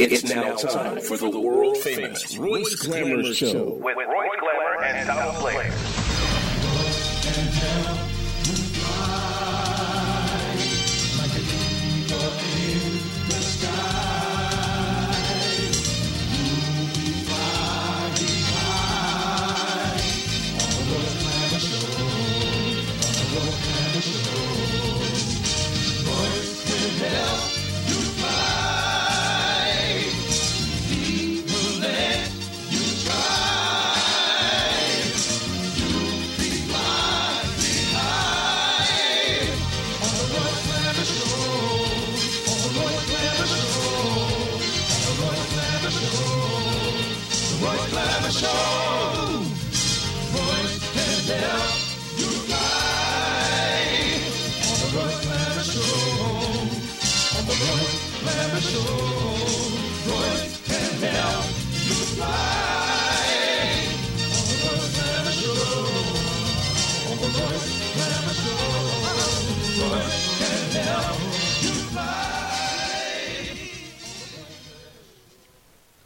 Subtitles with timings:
[0.00, 3.78] It's now time for the world famous Royce Glamour Show.
[3.82, 5.72] with Royce Glamour and Donald Blair.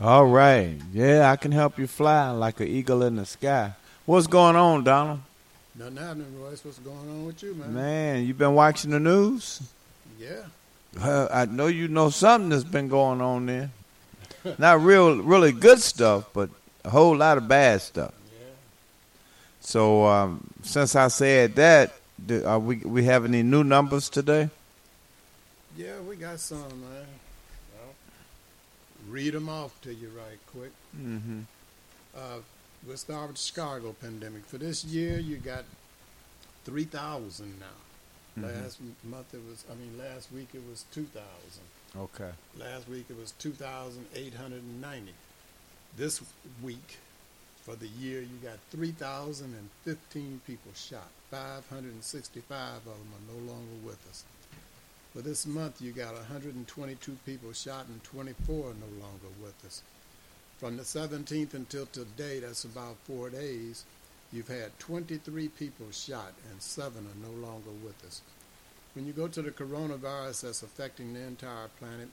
[0.03, 0.75] All right.
[0.93, 3.75] Yeah, I can help you fly like an eagle in the sky.
[4.05, 5.21] What's going on, Donald?
[5.77, 6.65] Nothing happening, Royce.
[6.65, 7.73] What's going on with you, man?
[7.73, 9.63] Man, you been watching the news?
[10.19, 10.43] Yeah.
[11.01, 13.71] Uh, I know you know something that's been going on there.
[14.59, 16.51] Not real, really good stuff, but
[16.85, 18.13] a whole lot of bad stuff.
[18.41, 18.47] Yeah.
[19.61, 21.93] So, um, since I said that,
[22.27, 24.51] do, are we we have any new numbers today?
[25.77, 27.07] Yeah, we got some, man.
[29.13, 30.73] Read them off to you right quick.
[30.99, 31.41] Mm-hmm.
[32.17, 32.39] Uh,
[32.87, 34.47] we'll start with the Chicago pandemic.
[34.47, 35.65] For this year, you got
[36.65, 37.67] 3,000 now.
[38.41, 38.63] Mhm.
[38.63, 41.21] Last month it was, I mean, last week it was 2,000.
[41.95, 42.31] Okay.
[42.57, 45.13] Last week it was 2,890.
[45.95, 46.23] This
[46.63, 46.97] week,
[47.67, 51.11] for the year, you got 3,015 people shot.
[51.31, 54.25] 565 of them are no longer with us.
[55.13, 59.83] For this month, you got 122 people shot and 24 are no longer with us.
[60.59, 63.85] From the 17th until today, that's about four days,
[64.33, 68.23] you've had 23 people shot and seven are no longer with us.
[68.95, 72.09] When you go to the coronavirus that's affecting the entire planet,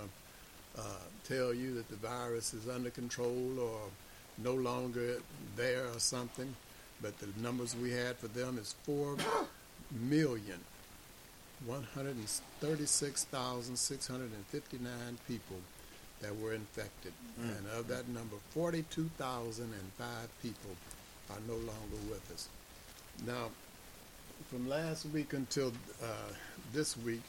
[0.74, 0.84] to uh,
[1.24, 3.80] tell you that the virus is under control or
[4.38, 5.16] no longer
[5.56, 6.54] there or something.
[7.00, 9.16] But the numbers we had for them is four
[9.92, 10.58] million
[11.66, 12.28] one hundred and
[12.60, 15.56] thirty-six thousand six hundred and fifty-nine people
[16.20, 20.70] that were infected, and of that number, forty-two thousand and five people
[21.30, 22.48] are no longer with us.
[23.26, 23.50] Now,
[24.50, 25.72] from last week until
[26.02, 26.32] uh,
[26.72, 27.22] this week,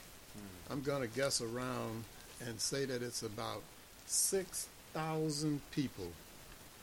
[0.70, 2.04] I'm going to guess around
[2.46, 3.62] and say that it's about
[4.06, 6.12] six thousand people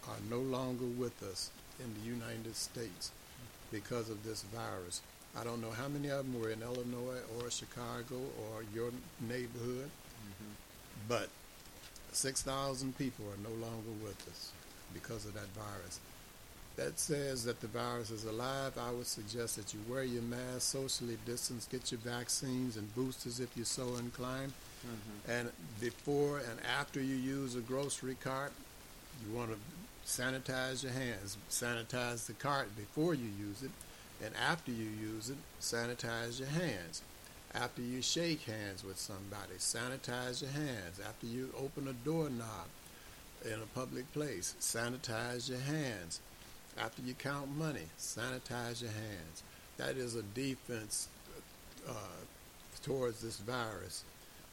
[0.08, 1.50] are no longer with us
[1.80, 3.10] in the United States
[3.72, 5.00] because of this virus.
[5.38, 8.90] I don't know how many of them were in Illinois or Chicago or your
[9.28, 9.90] neighborhood,
[11.08, 11.28] but
[12.12, 14.52] 6,000 people are no longer with us
[14.94, 16.00] because of that virus.
[16.76, 18.72] That says that the virus is alive.
[18.78, 23.40] I would suggest that you wear your mask, socially distance, get your vaccines and boosters
[23.40, 24.52] if you're so inclined.
[24.86, 25.30] Mm-hmm.
[25.30, 25.50] And
[25.80, 28.52] before and after you use a grocery cart,
[29.24, 29.56] you want to
[30.06, 31.38] sanitize your hands.
[31.50, 33.70] Sanitize the cart before you use it,
[34.22, 37.02] and after you use it, sanitize your hands.
[37.54, 41.00] After you shake hands with somebody, sanitize your hands.
[41.02, 42.66] After you open a doorknob
[43.44, 46.20] in a public place, sanitize your hands.
[46.78, 49.42] After you count money, sanitize your hands.
[49.78, 51.08] That is a defense
[51.88, 51.92] uh,
[52.82, 54.04] towards this virus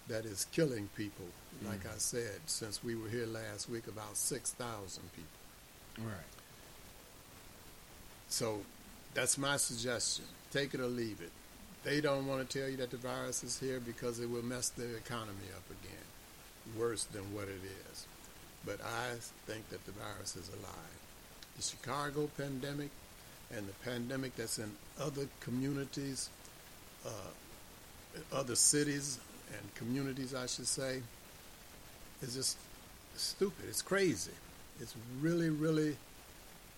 [0.07, 1.25] that is killing people.
[1.65, 6.07] Like I said, since we were here last week, about 6,000 people.
[6.09, 6.15] Right.
[8.29, 8.61] So
[9.13, 10.25] that's my suggestion.
[10.51, 11.31] Take it or leave it.
[11.83, 14.69] They don't want to tell you that the virus is here because it will mess
[14.69, 16.79] the economy up again.
[16.79, 17.61] worse than what it
[17.91, 18.07] is.
[18.65, 19.15] But I
[19.45, 21.02] think that the virus is alive.
[21.55, 22.89] The Chicago pandemic
[23.55, 26.29] and the pandemic that's in other communities,
[27.05, 27.09] uh,
[28.31, 29.19] other cities
[29.51, 31.01] and communities, I should say,
[32.21, 32.57] is just
[33.15, 33.65] stupid.
[33.69, 34.31] It's crazy.
[34.79, 35.95] It's really, really,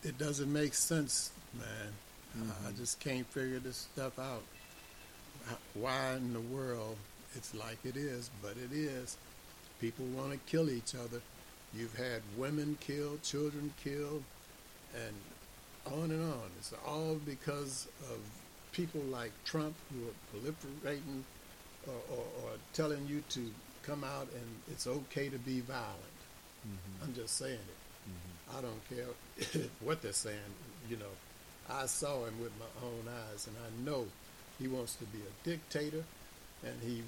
[0.04, 1.94] it doesn't make sense, man.
[2.38, 2.68] Mm-hmm.
[2.68, 4.44] I just can't figure this stuff out.
[5.74, 6.98] Why in the world
[7.36, 9.18] it's like it is, but it is.
[9.80, 11.22] People want to kill each other.
[11.74, 14.24] You've had women killed, children killed,
[14.96, 16.50] and on and on.
[16.58, 18.18] It's all because of
[18.72, 21.24] people like Trump who are proliferating
[21.88, 23.52] or, or, or telling you to
[23.84, 26.20] come out and it's okay to be violent.
[26.68, 27.04] Mm-hmm.
[27.04, 28.10] I'm just saying it.
[28.10, 28.58] Mm-hmm.
[28.58, 30.40] I don't care what they're saying.
[30.90, 31.14] You know,
[31.70, 34.06] I saw him with my own eyes, and I know
[34.60, 36.04] he wants to be a dictator,
[36.64, 37.04] and he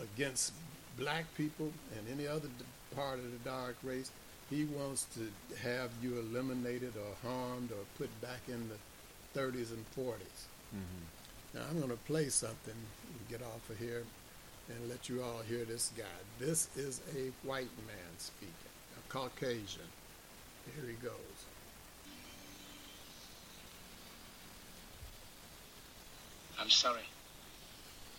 [0.00, 0.52] against
[0.96, 2.48] black people and any other
[2.94, 4.10] part of the dark race.
[4.50, 5.28] He wants to
[5.62, 10.46] have you eliminated or harmed or put back in the 30s and 40s.
[10.74, 11.54] Mm-hmm.
[11.54, 14.04] Now I'm going to play something and get off of here
[14.68, 16.04] and let you all hear this guy.
[16.38, 18.54] This is a white man speaking,
[18.96, 19.88] a Caucasian.
[20.76, 21.12] Here he goes.
[26.60, 27.06] I'm sorry.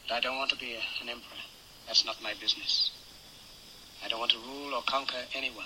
[0.07, 1.43] But I don't want to be a, an emperor.
[1.87, 2.91] That's not my business.
[4.03, 5.65] I don't want to rule or conquer anyone.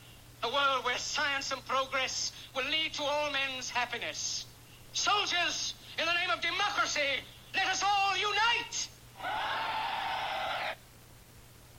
[0.43, 4.45] a world where science and progress will lead to all men's happiness.
[4.93, 7.21] Soldiers, in the name of democracy,
[7.53, 8.87] let us all unite!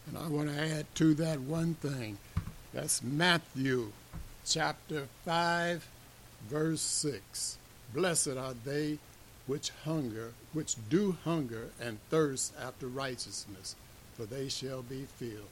[0.06, 2.18] And I want to add to that one thing.
[2.72, 3.92] That's Matthew
[4.46, 5.86] chapter 5,
[6.48, 7.58] verse 6.
[7.94, 8.98] Blessed are they
[9.46, 13.74] which hunger, which do hunger and thirst after righteousness,
[14.14, 15.48] for they shall be filled.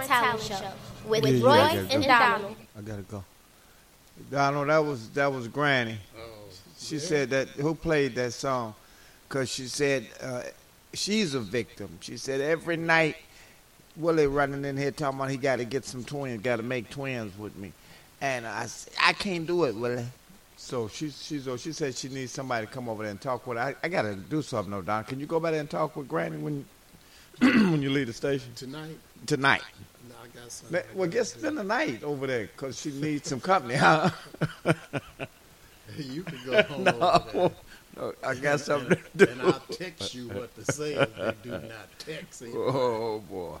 [0.00, 0.72] Royce Talent Show
[1.06, 2.08] with Yeah, yeah, I gotta and go.
[2.08, 2.56] Donald.
[2.76, 3.24] I gotta go.
[4.30, 5.98] Donald, that was that was Granny.
[6.18, 6.22] Oh,
[6.78, 8.74] She said that who played that song
[9.28, 10.42] because she said uh,
[10.92, 11.98] she's a victim.
[12.00, 13.16] She said every night
[13.96, 16.90] Willie running in here talking about he got to get some twins, got to make
[16.90, 17.72] twins with me,
[18.20, 18.68] and I
[19.02, 20.06] I can't do it, Willie.
[20.56, 23.46] So she's she's oh, she said she needs somebody to come over there and talk
[23.46, 23.64] with her.
[23.64, 25.04] I, I got to do something, though, Don.
[25.04, 26.66] Can you go back there and talk with Granny when
[27.40, 29.62] when you leave the station tonight, tonight?
[30.22, 30.74] I got something.
[30.74, 34.10] Let- Well, get spend the night over there because she needs some company, huh?
[35.96, 37.50] you can go home over there.
[37.96, 39.30] no, I got something to do.
[39.32, 42.42] And I'll text you what to say if they do not text.
[42.42, 42.52] either.
[42.58, 43.56] Oh boy.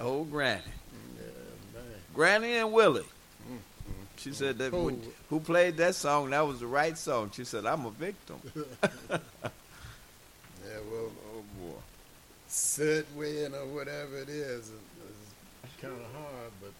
[0.00, 0.62] Oh Granny.
[1.16, 1.80] Yeah.
[2.14, 3.02] Granny and Willie.
[3.50, 3.60] Mm, mm.
[4.16, 7.30] She said that when, who played that song, that was the right song.
[7.34, 8.36] She said, I'm a victim.
[9.10, 9.18] Yeah,
[10.90, 11.74] well, Oh boy.
[12.48, 14.72] sit in or whatever it is, is
[15.82, 16.72] kind of hard, but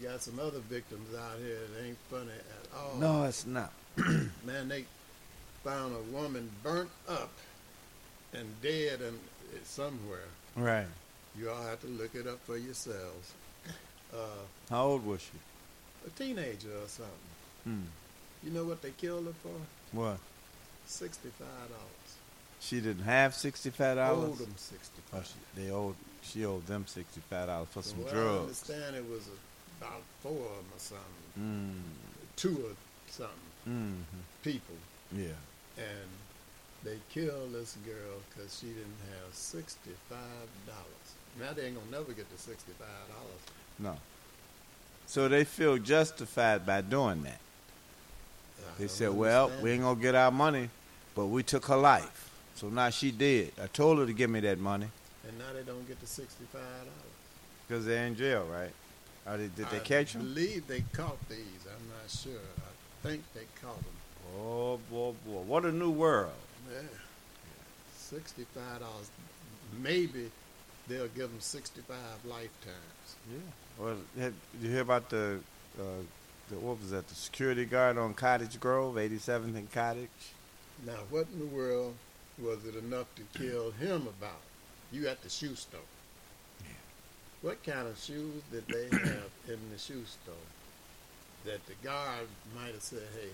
[0.00, 2.96] you got some other victims out here that ain't funny at all.
[2.98, 3.72] No, it's not.
[4.44, 4.84] Man, they
[5.64, 7.30] found a woman burnt up
[8.32, 9.18] and dead and
[9.64, 10.28] somewhere.
[10.56, 10.86] Right.
[11.38, 13.32] You all have to look it up for yourselves.
[14.12, 14.16] Uh,
[14.70, 15.30] How old was she?
[16.06, 17.12] a teenager or something.
[17.64, 17.80] Hmm.
[18.42, 19.50] You know what they killed her for?
[19.96, 20.16] What?
[20.86, 22.16] Sixty-five dollars.
[22.60, 24.38] She didn't have sixty-five Owed dollars.
[24.38, 25.26] them Oh, sixty-five.
[25.26, 25.94] she, they owed.
[26.22, 29.22] She owed them sixty-five dollars for some Well, I understand it was
[29.80, 31.04] about four of them or something,
[31.38, 32.36] Mm.
[32.36, 32.76] two or
[33.10, 34.02] something Mm.
[34.42, 34.76] people,
[35.12, 35.32] Yeah.
[35.78, 36.08] and
[36.84, 41.06] they killed this girl because she didn't have sixty-five dollars.
[41.38, 43.40] Now they ain't gonna never get the sixty-five dollars.
[43.78, 43.98] No.
[45.06, 47.40] So they feel justified by doing that.
[48.78, 50.70] They said, "Well, we ain't gonna get our money,
[51.14, 53.52] but we took her life, so now she did.
[53.60, 54.90] I told her to give me that money
[55.28, 57.16] and now they don't get the sixty-five dollars.
[57.68, 58.72] because they're in jail, right?
[59.26, 60.22] Or they, did they I catch them?
[60.22, 61.38] I believe they caught these.
[61.66, 62.40] I'm not sure.
[62.58, 63.94] I think they caught them.
[64.38, 66.32] Oh boy, boy, what a new world!
[66.70, 66.80] Yeah.
[67.96, 69.10] Sixty-five dollars.
[69.82, 70.30] Maybe
[70.88, 73.16] they'll give them sixty-five lifetimes.
[73.30, 73.38] Yeah.
[73.78, 75.40] Well, have, did you hear about the,
[75.78, 75.82] uh,
[76.50, 77.06] the what was that?
[77.08, 80.08] The security guard on Cottage Grove, 87th and Cottage.
[80.86, 81.94] Now, what in the world
[82.38, 84.40] was it enough to kill him about?
[84.92, 85.80] You at the shoe store.
[87.42, 90.34] What kind of shoes did they have in the shoe store
[91.46, 93.30] that the guard might have said, "Hey,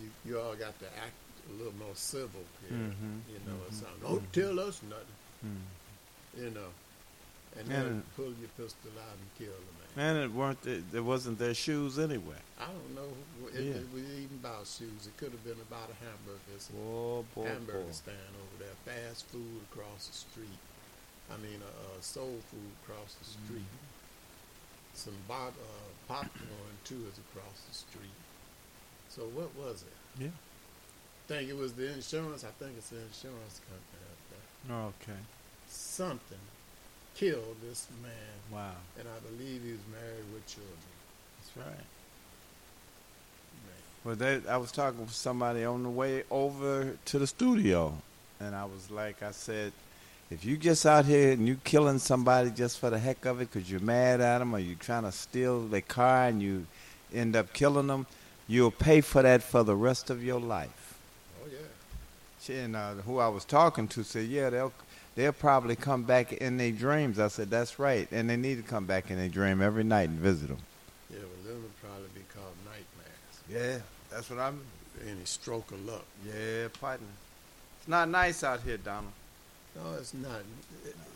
[0.00, 1.14] you you all got to act
[1.48, 3.74] a little more civil here," Mhm, you know, or mm-hmm.
[3.76, 4.00] something.
[4.02, 4.40] Don't mm-hmm.
[4.56, 6.44] tell us nothing, mm-hmm.
[6.44, 6.68] you know,
[7.58, 10.16] and then And- pull your pistol out and kill the man.
[10.16, 12.36] And it weren't the, it wasn't their shoes anyway.
[12.60, 13.08] I don't know
[13.48, 13.80] if Yeah.
[13.80, 15.06] it was even about shoes.
[15.06, 16.60] It could have been about a hamburger.
[16.86, 17.92] Oh boy, hamburger boy.
[17.92, 20.58] stand over there, fast food across the street.
[21.32, 23.62] I mean, uh, uh, soul food across the street.
[23.62, 24.94] Mm-hmm.
[24.94, 28.16] Some bot, uh, popcorn too is across the street.
[29.08, 30.22] So what was it?
[30.22, 30.28] Yeah.
[31.28, 32.44] think it was the insurance.
[32.44, 34.76] I think it's the insurance company up there.
[35.16, 35.20] Okay.
[35.68, 36.38] Something
[37.14, 38.12] killed this man,
[38.52, 38.72] Wow.
[38.98, 40.76] and I believe he was married with children.
[41.38, 41.84] That's right.
[44.04, 47.92] Well, they, I was talking with somebody on the way over to the studio,
[48.40, 49.72] and I was like, I said,
[50.30, 53.52] if you just out here and you killing somebody just for the heck of it
[53.52, 56.66] because you're mad at them or you're trying to steal their car and you
[57.12, 58.06] end up killing them,
[58.46, 60.98] you'll pay for that for the rest of your life.
[61.42, 61.58] Oh yeah.
[62.40, 64.72] She and uh, who I was talking to said, yeah, they'll
[65.16, 67.18] they'll probably come back in their dreams.
[67.18, 70.08] I said, that's right, and they need to come back in their dream every night
[70.08, 70.58] and visit them.
[71.10, 73.80] Yeah, well, them would probably be called nightmares.
[73.80, 74.60] Yeah, that's what I'm.
[75.04, 76.04] Any stroke of luck.
[76.26, 77.06] Yeah, partner.
[77.78, 79.12] It's not nice out here, Donald.
[79.76, 80.42] No, it's not.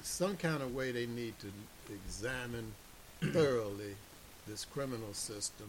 [0.03, 1.49] Some kind of way they need to
[1.93, 2.73] examine
[3.33, 3.97] thoroughly
[4.47, 5.69] this criminal system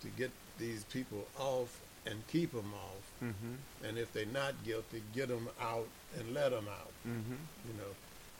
[0.00, 3.12] to get these people off and keep them off.
[3.22, 3.86] Mm-hmm.
[3.86, 5.86] And if they're not guilty, get them out
[6.18, 6.90] and let them out.
[7.06, 7.34] Mm-hmm.
[7.68, 7.92] You know,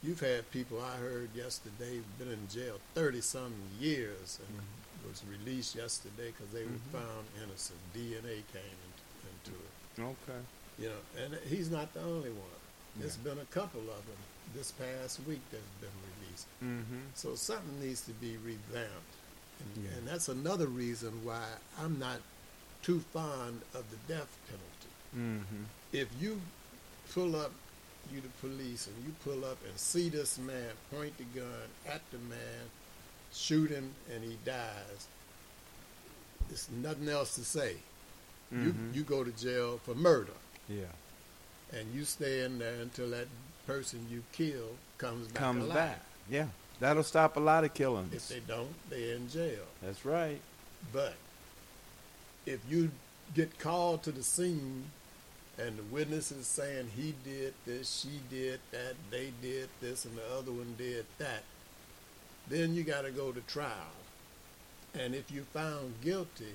[0.02, 4.58] you've had people I heard yesterday been in jail thirty some years and
[5.08, 7.78] was released yesterday because they were found innocent.
[7.94, 8.78] DNA came
[9.28, 10.02] into it.
[10.02, 10.40] Okay.
[10.78, 12.61] You know, and he's not the only one.
[12.96, 14.20] There's been a couple of them
[14.54, 16.46] this past week that's been released.
[16.62, 17.00] Mm-hmm.
[17.14, 19.14] So something needs to be revamped,
[19.60, 19.90] and, Yeah.
[19.98, 21.44] and that's another reason why
[21.80, 22.18] I'm not
[22.82, 25.42] too fond of the death penalty.
[25.46, 25.62] Mm-hmm.
[25.92, 26.40] If you
[27.14, 27.52] pull up,
[28.12, 31.46] you the police, and you pull up and see this man point the gun
[31.88, 32.68] at the man,
[33.32, 35.06] shoot him, and he dies,
[36.48, 37.76] there's nothing else to say.
[38.50, 38.94] You Mhm.
[38.94, 40.34] you go to jail for murder
[40.68, 40.84] Yeah.
[41.72, 43.26] And you stay in there until that
[43.66, 45.74] person you kill comes back Comes alive.
[45.74, 46.00] back.
[46.30, 46.46] Yeah.
[46.80, 48.12] That'll stop a lot of killings.
[48.12, 49.62] If they don't, they're in jail.
[49.82, 50.40] That's right.
[50.92, 51.14] But
[52.46, 52.90] if you
[53.34, 54.84] get called to the scene
[55.58, 60.16] and the witness is saying he did this, she did that, they did this, and
[60.16, 61.42] the other one did that,
[62.48, 63.70] then you got to go to trial.
[64.98, 66.54] And if you found guilty,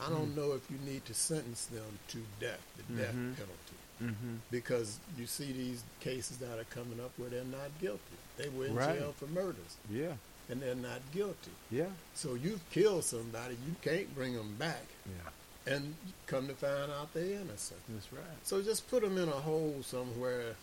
[0.00, 3.34] I don't know if you need to sentence them to death, the death Mhm.
[3.36, 3.77] penalty.
[4.02, 4.36] Mm-hmm.
[4.50, 8.00] Because you see these cases that are coming up where they're not guilty.
[8.36, 8.98] They were in Right.
[8.98, 10.14] jail for murders Yeah.
[10.48, 11.50] and they're not guilty.
[11.70, 11.90] Yeah.
[12.14, 15.74] So you've killed somebody, you can't bring them back Yeah.
[15.74, 15.94] and
[16.26, 17.80] come to find out they're innocent.
[17.88, 18.38] That's right.
[18.44, 20.54] So just put them in a hole somewhere,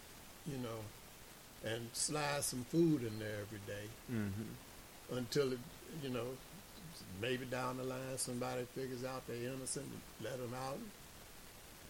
[0.47, 0.79] you know,
[1.69, 5.15] and slide some food in there every day Mm-hmm.
[5.17, 5.59] until, it,
[6.01, 6.27] you know,
[7.21, 10.79] maybe down the line somebody figures out they're innocent, and let them out.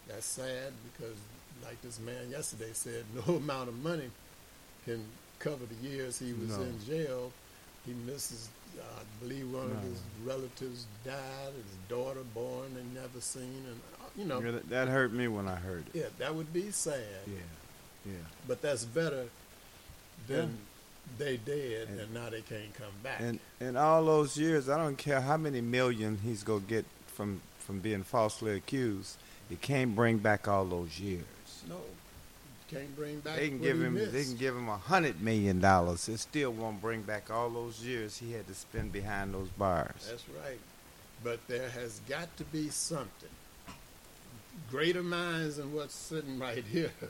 [0.08, 1.16] That's sad because,
[1.64, 4.10] like this man yesterday said, no amount of money
[4.84, 5.04] can
[5.38, 6.64] cover the years he was No.
[6.64, 7.32] in jail.
[7.84, 13.20] He misses, uh, I believe one of his relatives died, his daughter born and never
[13.20, 15.98] seen, and uh, you know, Yeah, that, that hurt me when I heard it.
[15.98, 17.00] yeah, that would be sad.
[17.26, 17.34] Yeah.
[18.06, 18.12] Yeah.
[18.48, 19.26] But that's better
[20.26, 21.16] than Yeah.
[21.18, 23.20] they dead And- and, now they can't come back.
[23.20, 27.40] And in all those years, I don't care how many million he's gonna get from
[27.60, 29.16] from being falsely accused.
[29.48, 31.24] He can't bring back all those years.
[31.68, 31.76] No,
[32.70, 33.36] can't bring back.
[33.36, 33.94] They can give him.
[34.12, 36.08] They can give him a hundred million dollars.
[36.08, 40.06] It still won't bring back all those years he had to spend behind those bars.
[40.08, 40.58] That's right.
[41.24, 43.30] But there has got to be something.
[44.70, 46.90] Greater minds than what's sitting right here.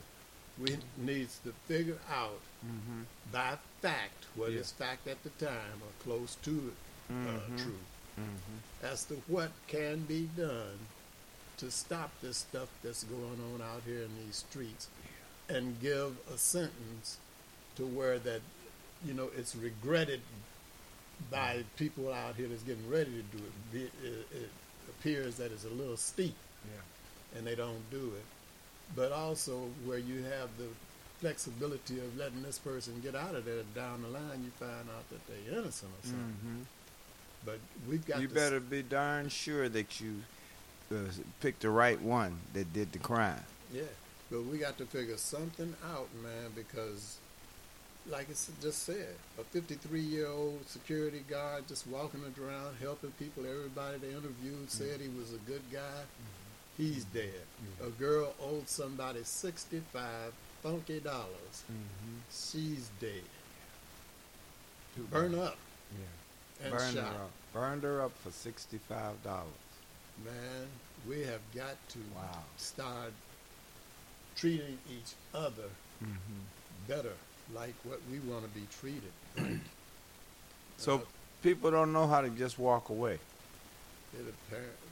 [0.59, 3.01] We needs to figure out Mm-hmm.
[3.31, 4.87] by fact what is Yeah.
[4.87, 7.77] fact at the time or close to it, uh, true
[8.19, 8.85] Mm-hmm.
[8.91, 10.79] as to what can be done
[11.57, 14.87] to stop this stuff that's going on out here in these streets
[15.49, 17.17] and give a sentence
[17.75, 18.41] to where that
[19.05, 20.21] you know it's regretted
[21.31, 23.77] by people out here that's getting ready to do it.
[23.77, 24.49] It, it, it
[24.89, 27.37] appears that it's a little steep Yeah.
[27.37, 28.25] and they don't do it.
[28.95, 30.67] But also where you have the
[31.19, 35.09] flexibility of letting this person get out of there down the line, you find out
[35.09, 36.35] that they're innocent or something.
[36.45, 36.61] Mm-hmm.
[37.45, 40.21] But we've got You better be darn sure that you
[40.91, 40.95] uh,
[41.41, 43.43] picked the right one that did the crime.
[43.73, 43.81] Yeah,
[44.31, 47.17] but we got to figure something out, man, because,
[48.09, 53.43] like it's just said, a 53 year old security guard just walking around helping people.
[53.45, 56.03] Everybody they interviewed said he was a good guy.
[56.77, 57.33] He's dead.
[57.83, 61.63] A girl owed somebody 65 funky dollars.
[61.71, 62.17] Mm-hmm.
[62.31, 63.23] She's dead.
[65.11, 65.57] Burn up
[65.91, 66.65] Yeah.
[66.67, 67.31] and Burned her up.
[67.53, 69.47] Burned her up for sixty-five dollars.
[70.25, 70.67] Man,
[71.07, 72.43] we have got to Wow.
[72.57, 73.13] start
[74.35, 75.69] treating each other
[76.03, 76.87] Mm-hmm.
[76.87, 77.13] better,
[77.55, 79.11] like what we want to be treated.
[80.77, 80.99] So Uh,
[81.41, 83.19] people don't know how to just walk away.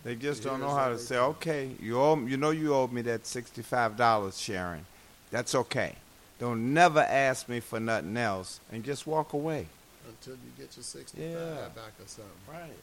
[0.04, 3.02] They just don't know how to say, okay, you owe, you know you owe me
[3.04, 4.86] that sixty-five dollars, Sharon.
[5.32, 5.96] That's okay.
[6.40, 9.68] Don't never ask me for nothing else, and just walk away.
[10.08, 11.68] until you get your 65 Yeah.
[11.76, 12.32] back or something.
[12.48, 12.74] Right.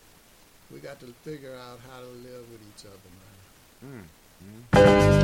[0.72, 3.10] We got to figure out how to live with each other,
[3.82, 4.08] man.
[4.72, 5.22] Mm.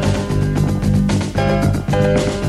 [1.38, 2.47] Sometimes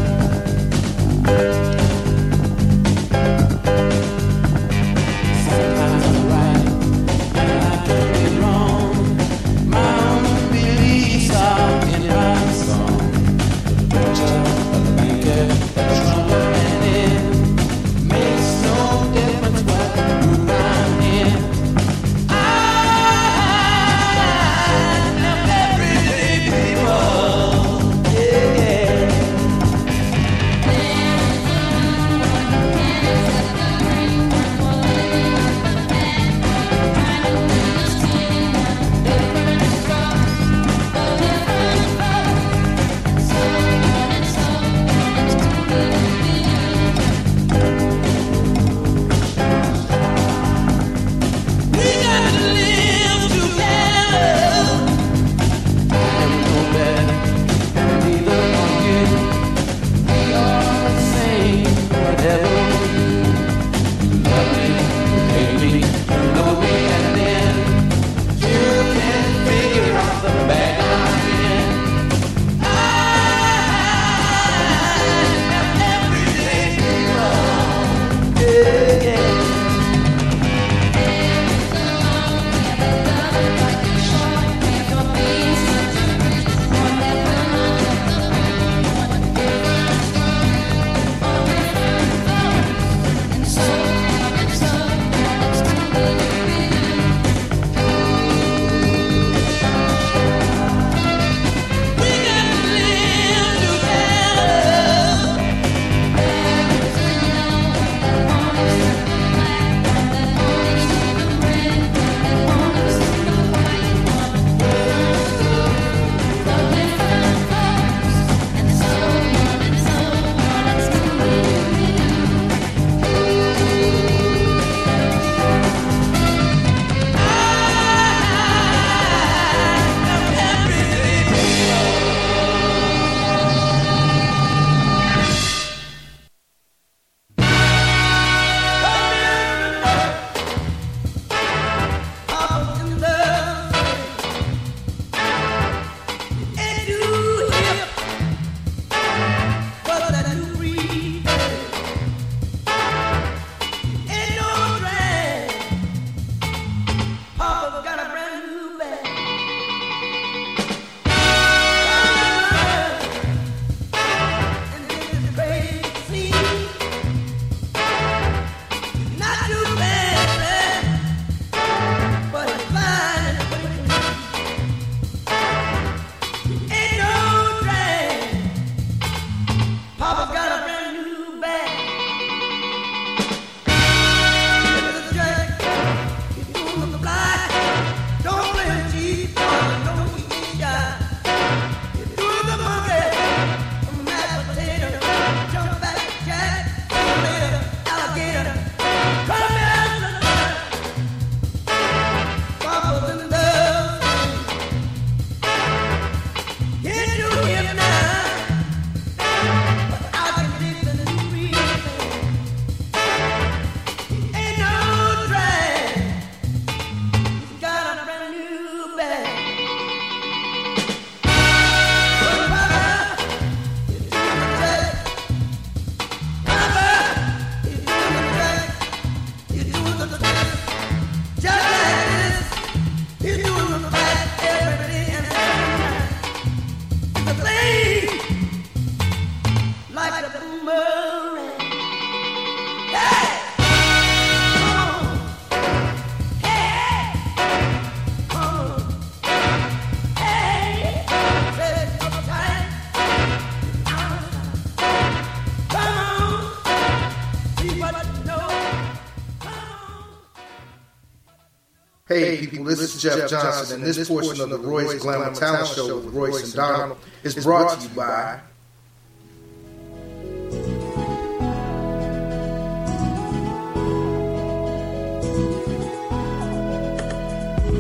[263.06, 266.54] is Jeff Johnson, and this portion of the Royce Glamour Talent Show with Royce and
[266.54, 268.40] Donald is brought to you by.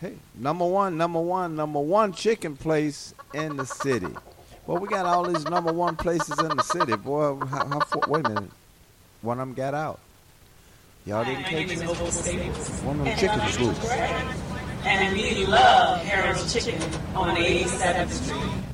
[0.00, 4.16] Hey, number one, number one, number one chicken place in the city.
[4.72, 6.96] Well, we got all these number one places in the city.
[6.96, 8.50] Boy, how, how, wait a minute.
[9.20, 10.00] One of them got out.
[11.04, 11.82] Y'all didn't catch it?
[12.82, 13.90] One of them chicken scoops.
[13.90, 16.80] And we love Harold's Chicken
[17.14, 18.64] on 87th Street.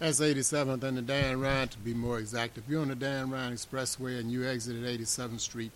[0.00, 2.58] That's 87th and the Dan Ryan to be more exact.
[2.58, 5.70] If you're on the Dan Ryan Expressway and you exit at 87th Street,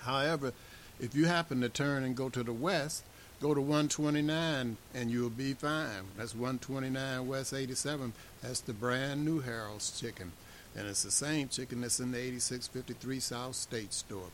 [0.00, 0.54] However,
[0.98, 3.04] if you happen to turn and go to the west,
[3.42, 6.04] go to 129 and you'll be fine.
[6.16, 8.14] That's 129 West 87.
[8.40, 10.32] That's the brand new Harold's Chicken.
[10.74, 14.30] And it's the same chicken that's in the 8653 South State store.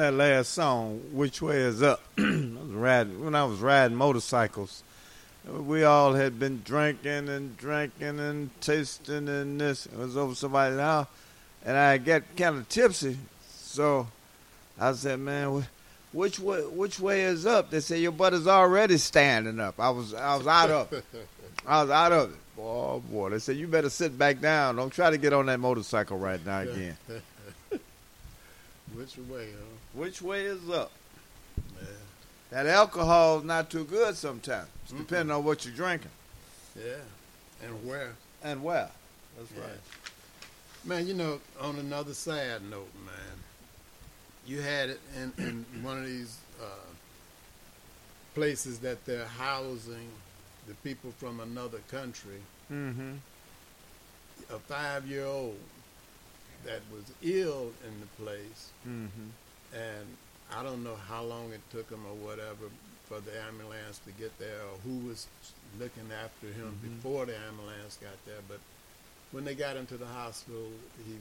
[0.00, 2.00] That last song, Which Way Is Up.
[2.18, 4.82] I was riding, when I was riding motorcycles,
[5.46, 9.84] we all had been drinking and drinking and tasting and this.
[9.84, 11.06] It was over somebody's house,
[11.66, 13.18] and I got kind of tipsy.
[13.50, 14.06] So
[14.80, 15.66] I said, man,
[16.12, 17.68] which way, which way is up?
[17.68, 19.78] They said, your butt is already standing up.
[19.78, 21.04] I was, I was out of it.
[21.66, 22.38] I was out of it.
[22.58, 23.28] Oh, boy.
[23.28, 24.76] They said, you better sit back down.
[24.76, 26.96] Don't try to get on that motorcycle right now again.
[28.94, 29.76] Which way, huh?
[29.94, 30.92] Which way is up?
[31.80, 31.86] Yeah.
[32.50, 36.10] That is not too good sometimes, depending on what you're drinking
[36.76, 36.96] Yeah.
[37.62, 38.12] And where?
[38.42, 38.90] and where.
[39.38, 39.60] That's Yeah.
[39.62, 39.80] right.
[40.84, 43.36] Man, you know, on another sad note, man,
[44.46, 45.32] you had it in,
[45.74, 46.64] in one of these uh,
[48.34, 50.08] places that they're housing
[50.66, 52.40] the people from another country,
[52.72, 53.14] Mm-hmm.
[54.54, 55.58] a five year old
[56.64, 59.28] that was ill in the place, Mm-hmm.
[59.74, 60.06] And
[60.52, 62.66] I don't know how long it took him or whatever
[63.06, 65.26] for the ambulance to get there or who was
[65.78, 66.96] looking after him Mhm.
[66.96, 68.58] before the ambulance got there, but
[69.32, 70.70] when they got into the hospital,
[71.06, 71.18] he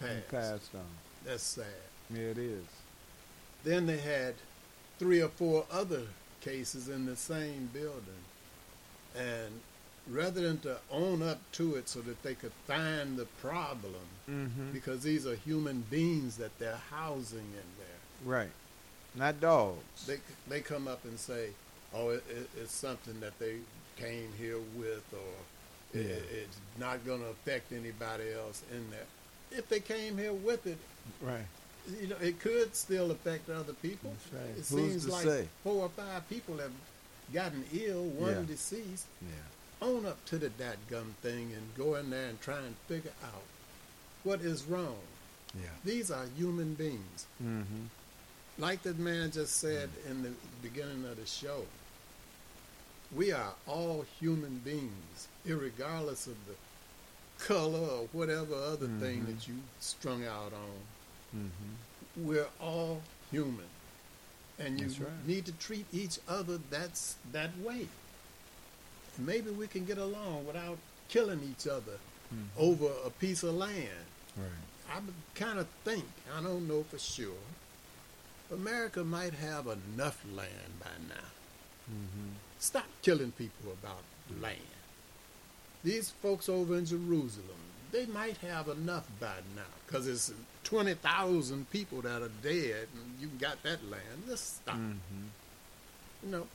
[0.00, 0.28] passed.
[0.28, 0.86] Passed on.
[1.24, 1.66] That's sad.
[2.10, 2.64] Yeah, it is.
[3.64, 4.34] Then they had
[4.98, 6.06] three or four other
[6.40, 8.24] cases in the same building.
[9.16, 9.60] And
[10.06, 13.94] rather than to own up to it so that they could find the problem,
[14.28, 14.72] Mm-hmm.
[14.72, 17.77] because these are human beings that they're housing in there,
[18.24, 18.50] Right.
[19.14, 20.06] Not dogs.
[20.06, 21.48] they, they come up and say,
[21.94, 23.56] oh, it, it, it's something that they
[23.96, 26.38] came here with, or it, Yeah.
[26.42, 29.06] it's not going to affect anybody else in there.
[29.50, 30.76] If they came here with it,
[31.22, 31.46] right.
[32.00, 34.12] you know, it could still affect other people.
[34.32, 34.50] Right.
[34.50, 35.48] It Who's seems like say?
[35.64, 36.72] four or five people have
[37.32, 38.42] gotten ill, one Yeah.
[38.46, 39.06] deceased.
[39.22, 39.86] Yeah.
[39.86, 43.42] Own up to the dadgum thing and go in there and try and figure out
[44.24, 44.98] what is wrong.
[45.54, 45.68] Yeah.
[45.84, 47.26] These are human beings.
[47.42, 47.86] Mm-hmm.
[48.58, 50.32] Like the man just said in the
[50.62, 51.64] beginning of the show,
[53.14, 56.54] we are all human beings, irregardless of the
[57.44, 59.26] color or whatever other thing Mhm.
[59.26, 60.80] that you strung out on.
[61.36, 62.26] Mm-hmm.
[62.26, 63.00] we're all
[63.30, 63.66] human
[64.58, 65.26] and you right.
[65.26, 67.86] need to treat each other that's that way
[69.16, 70.78] and maybe we can get along without
[71.08, 71.98] killing each other
[72.34, 72.44] Mm-hmm.
[72.58, 74.06] over a piece of land
[74.36, 74.48] Right.
[74.90, 75.00] i
[75.38, 76.04] kind of think
[76.34, 77.36] i don't know for sure
[78.52, 81.14] america might have enough land by now
[81.90, 82.32] Mm-hmm.
[82.58, 84.02] stop killing people about
[84.42, 84.58] land
[85.82, 90.30] these folks over in jerusalem they might have enough by now because it's
[90.64, 94.02] 20,000 people that are dead and you got that land.
[94.26, 94.74] Just stop.
[94.76, 95.24] Mm-hmm.
[96.24, 96.46] You know,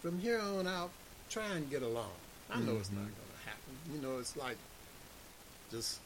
[0.00, 0.88] from here on out,
[1.28, 2.08] try and get along.
[2.50, 3.12] I know it's not Mhm.
[3.18, 3.74] going to happen.
[3.92, 4.56] You know, it's like
[5.70, 5.98] just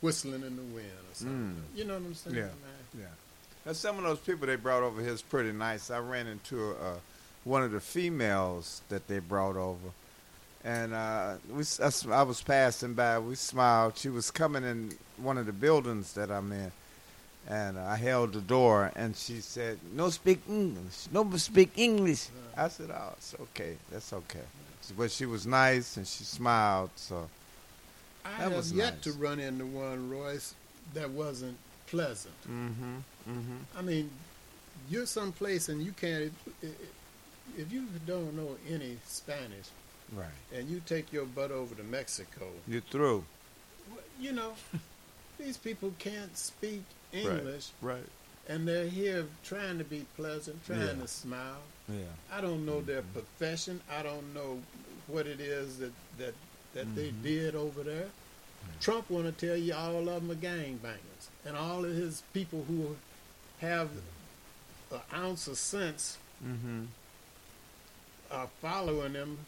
[0.00, 1.62] whistling in the wind or something.
[1.72, 1.78] Mm.
[1.78, 2.42] You know what I'm saying, Yeah.
[2.46, 2.84] man?
[2.98, 3.06] Yeah.
[3.66, 5.90] Now, some of those people they brought over here is pretty nice.
[5.90, 6.96] I ran into uh,
[7.44, 9.88] one of the females that they brought over,
[10.64, 13.18] and uh, we, I, I was passing by.
[13.18, 13.96] We smiled.
[13.96, 16.72] She was coming in one of the buildings that I'm in,
[17.48, 21.06] and I held the door, and she said, "No speak English.
[21.10, 23.76] No speak English." I said, "Oh, it's okay.
[23.90, 24.44] That's okay."
[24.94, 26.90] But she was nice, and she smiled.
[26.96, 27.30] So
[28.26, 29.04] I That have was yet nice.
[29.04, 30.54] to run into one, Royce,
[30.92, 31.56] that wasn't
[31.98, 32.34] pleasant.
[32.48, 32.96] Mm-hmm.
[33.30, 33.78] Mm-hmm.
[33.78, 34.10] I mean,
[34.90, 36.32] you're someplace and you can't.
[37.56, 39.68] If you don't know any Spanish
[40.12, 43.24] right, and you take your butt over to Mexico, you're through.
[44.20, 44.52] you know,
[45.38, 46.82] these people can't speak
[47.12, 48.06] English, Right.
[48.48, 51.02] and they're here trying to be pleasant, trying Yeah.
[51.02, 51.62] to smile.
[51.88, 52.04] Yeah.
[52.32, 53.12] I don't know their Mhm.
[53.12, 53.80] profession.
[53.90, 54.60] I don't know
[55.06, 56.34] what it is that that
[56.74, 57.22] that they Mhm.
[57.22, 58.10] did over there.
[58.80, 61.13] Trump want to tell you all of them are gangbangers,
[61.44, 62.96] and all of his people who
[63.60, 63.90] have
[64.92, 66.84] an ounce of sense Mm-hmm.
[68.30, 69.38] are following him,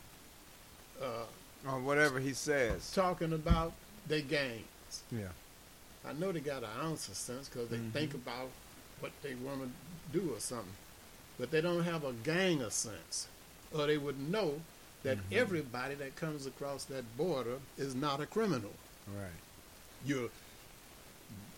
[1.02, 1.24] uh,
[1.66, 2.90] Or whatever he says.
[2.92, 3.72] talking about
[4.06, 5.02] their gangs.
[5.10, 5.28] Yeah.
[6.06, 7.92] I know they got an ounce of sense because they Mhm.
[7.92, 8.50] think about
[9.00, 10.72] what they want to do or something,
[11.38, 13.26] but they don't have a gang of sense,
[13.72, 14.62] or they would know
[15.02, 15.32] that Mhm.
[15.36, 18.72] everybody that comes across that border is not a criminal.
[19.08, 19.30] Right.
[20.04, 20.30] You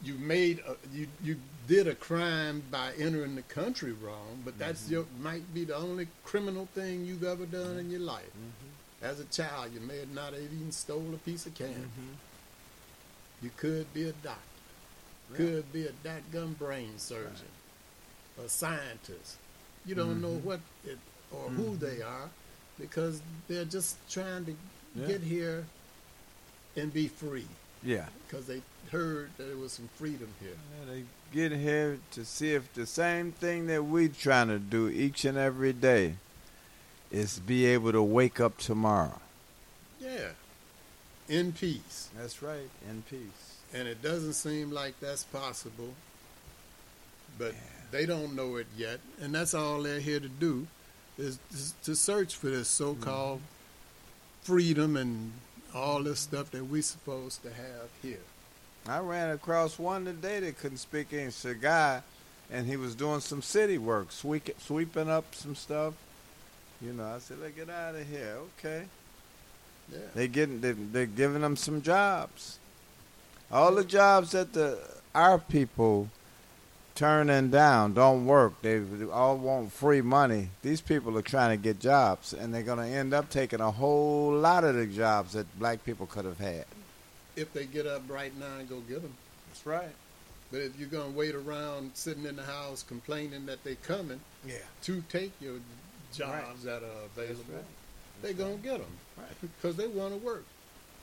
[0.02, 1.36] you made a, you you
[1.66, 4.92] did a crime by entering the country wrong, but that's Mm-hmm.
[4.92, 8.24] your might be the only criminal thing you've ever done in your life.
[8.30, 9.04] Mm-hmm.
[9.04, 11.74] As a child, you may have not have even stole a piece of candy.
[11.74, 13.44] Mm-hmm.
[13.44, 14.40] You could be a doctor.
[15.34, 17.52] Could be a dadgum brain surgeon.
[18.42, 19.36] A scientist.
[19.84, 20.42] You don't know Mhm.
[20.42, 20.98] what it
[21.30, 21.80] or who Mhm.
[21.80, 22.30] they are
[22.78, 24.56] because they're just trying to
[24.96, 25.06] Yeah.
[25.06, 25.66] get here
[26.76, 27.46] and be free
[27.82, 28.08] Yeah.
[28.26, 30.50] because they heard that there was some freedom here.
[30.50, 34.88] Yeah, they get here to see if the same thing that we're trying to do
[34.88, 36.14] each and every day
[37.10, 39.20] is be able to wake up tomorrow.
[40.00, 40.30] Yeah,
[41.28, 42.10] in peace.
[42.16, 43.56] That's right, in peace.
[43.74, 45.94] And it doesn't seem like that's possible,
[47.38, 47.54] but
[47.90, 49.00] they don't know it yet.
[49.20, 50.66] And that's all they're here to do
[51.18, 54.52] is, is to search for this so-called mm-hmm.
[54.52, 55.32] freedom and
[55.74, 58.20] all this stuff that we're supposed to have here.
[58.86, 61.44] I ran across one today that couldn't speak English.
[61.44, 62.02] A guy,
[62.50, 65.94] and he was doing some city work, sweep, sweeping up some stuff.
[66.80, 68.84] You know, I said, "Let's get out of here." Okay.
[69.92, 69.98] Yeah.
[70.14, 72.58] They getting they, they're giving them some jobs.
[73.50, 74.78] All the jobs that the
[75.14, 76.08] our people
[76.94, 78.60] turning down don't work.
[78.60, 80.48] They all want free money.
[80.62, 83.70] These people are trying to get jobs, and they're going to end up taking a
[83.70, 86.64] whole lot of the jobs that black people could have had.
[87.38, 89.14] If they get up right now and go get them.
[89.48, 89.94] That's right.
[90.50, 94.20] But if you're going to wait around sitting in the house complaining that they're coming
[94.46, 94.56] Yeah.
[94.82, 95.56] to take your
[96.12, 97.64] jobs that are available,
[98.22, 98.90] they're going to get them.
[99.16, 99.26] Right.
[99.62, 100.44] Because they want to work.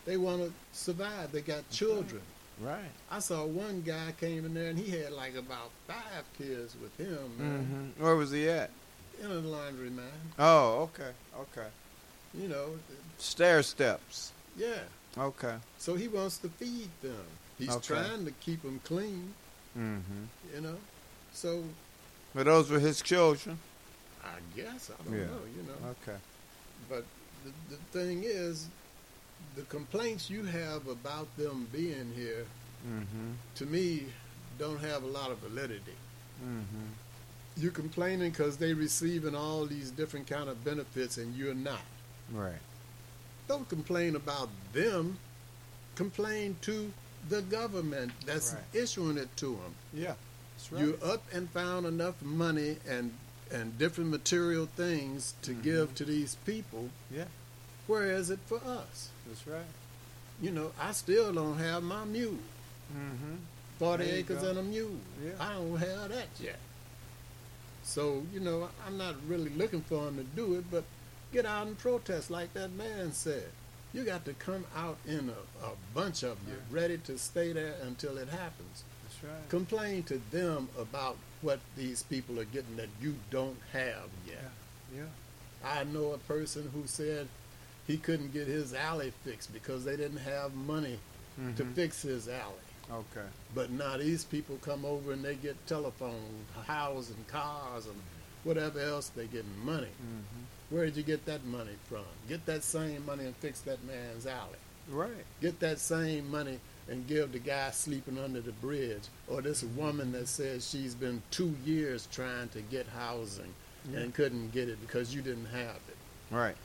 [0.05, 1.31] They want to survive.
[1.31, 2.21] They got children.
[2.61, 2.91] Right.
[3.11, 6.95] I saw one guy came in there and he had like about five kids with
[6.97, 8.69] him, man, hmm Where was he at?
[9.21, 10.05] in a laundry man.
[10.39, 11.67] Oh, okay, okay.
[12.33, 12.71] You know,
[13.17, 14.31] Stair steps.
[14.57, 14.79] yeah.
[15.17, 15.55] Okay.
[15.77, 17.25] So he wants to feed them.
[17.57, 17.87] He's Okay.
[17.87, 19.33] trying to keep them clean,
[19.77, 20.23] Mm-hmm.
[20.55, 20.77] you know.
[21.33, 21.63] So
[22.33, 23.57] But those were his children.
[24.23, 25.25] I guess I don't Yeah.
[25.25, 25.89] know, you know.
[26.01, 26.17] Okay.
[26.89, 27.05] But
[27.45, 28.67] the, the thing is,
[29.55, 32.45] the complaints you have about them being here,
[32.87, 33.31] Mm-hmm.
[33.55, 34.05] to me,
[34.59, 35.95] don't have a lot of validity.
[36.43, 36.87] Mm-hmm.
[37.57, 41.81] You're complaining because they're receiving all these different kind of benefits and you're not.
[42.31, 42.59] Right.
[43.47, 45.19] Don't complain about them.
[45.95, 46.91] Complain to
[47.29, 48.63] the government that's Right.
[48.73, 49.75] issuing it to them.
[49.93, 50.15] Yeah.
[50.57, 53.13] That's You up and found enough money and
[53.51, 55.61] and different material things to Mhm.
[55.61, 56.89] give to these people.
[57.11, 57.27] Yeah.
[57.85, 59.09] Where is it for us?
[59.27, 59.67] That's right.
[60.41, 62.39] You know, I still don't have my mule.
[62.91, 63.35] Mm-hmm.
[63.77, 64.49] 40 acres go.
[64.49, 64.97] and a mule.
[65.23, 65.33] Yeah.
[65.39, 66.57] I don't have that yet.
[67.83, 70.83] So, you know, I'm not really looking for them to do it, but
[71.35, 73.43] get out and protest like that man said.
[73.93, 77.75] You got to come out in a, a bunch of you, ready to stay there
[77.83, 78.83] until it happens.
[79.03, 79.49] That's right.
[79.49, 84.37] Complain to them about what these people are getting that you don't have yet.
[84.93, 85.01] Yeah.
[85.01, 85.69] yeah.
[85.69, 87.27] I know a person who said
[87.87, 90.99] he couldn't get his alley fixed because they didn't have money
[91.57, 91.73] to Mhm.
[91.73, 92.65] fix his alley.
[92.89, 93.27] Okay.
[93.53, 97.95] But now these people come over and they get telephone, house, and cars, and
[98.45, 99.87] whatever else they get money.
[99.87, 100.43] Mm-hmm.
[100.69, 102.03] Where did you get that money from?
[102.27, 104.57] Get that same money and fix that man's alley.
[104.89, 105.25] Right.
[105.41, 106.59] Get that same money
[106.89, 111.21] and give the guy sleeping under the bridge, or this woman that says she's been
[111.31, 113.53] two years trying to get housing
[113.91, 113.99] Yeah.
[113.99, 115.97] and couldn't get it because you didn't have it.
[116.31, 116.55] Right.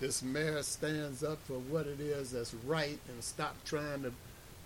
[0.00, 4.12] This mayor stands up for what it is that's right and stop trying to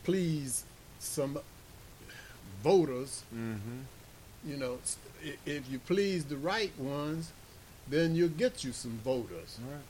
[0.04, 0.64] please
[1.00, 1.38] some
[2.62, 3.80] voters Mm-hmm.
[4.48, 4.78] you know,
[5.46, 7.30] if you please the right ones,
[7.88, 9.58] then you'll get you some voters.
[9.70, 9.80] Right.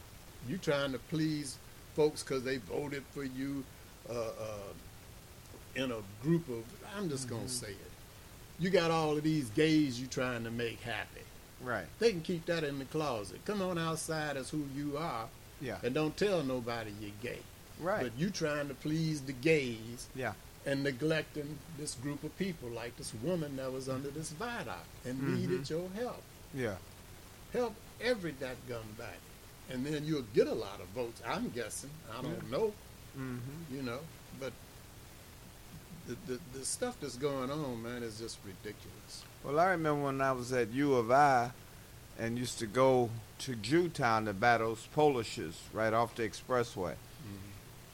[0.48, 1.56] You trying to please
[1.94, 3.64] folks because they voted for you
[4.10, 4.72] uh, uh,
[5.76, 6.64] in a group of.
[6.96, 7.90] I'm just gonna say it.
[8.58, 11.20] You got all of these gays you trying to make happy.
[11.62, 11.86] Right.
[11.98, 13.40] They can keep that in the closet.
[13.44, 15.26] Come on outside as who you are,
[15.60, 15.78] Yeah.
[15.82, 17.38] and don't tell nobody you're gay.
[17.80, 18.02] Right.
[18.02, 20.34] But you trying to please the gays Yeah.
[20.66, 25.20] and neglecting this group of people, like this woman that was under this viaduct and
[25.20, 25.36] Mhm.
[25.38, 26.22] needed your help.
[26.54, 26.76] Yeah.
[27.54, 29.16] Help every that gun back,
[29.70, 31.22] and then you'll get a lot of votes.
[31.26, 31.90] I'm guessing.
[32.12, 32.56] I don't Yeah.
[32.58, 32.72] know,
[33.16, 33.74] Mm-hmm.
[33.76, 34.00] you know,
[34.40, 34.52] but
[36.06, 39.22] the, the the stuff that's going on, man, is just ridiculous.
[39.44, 41.50] Well, I remember when I was at U of I
[42.18, 46.94] and used to go to Jewtown to battle those Polishes right off the expressway.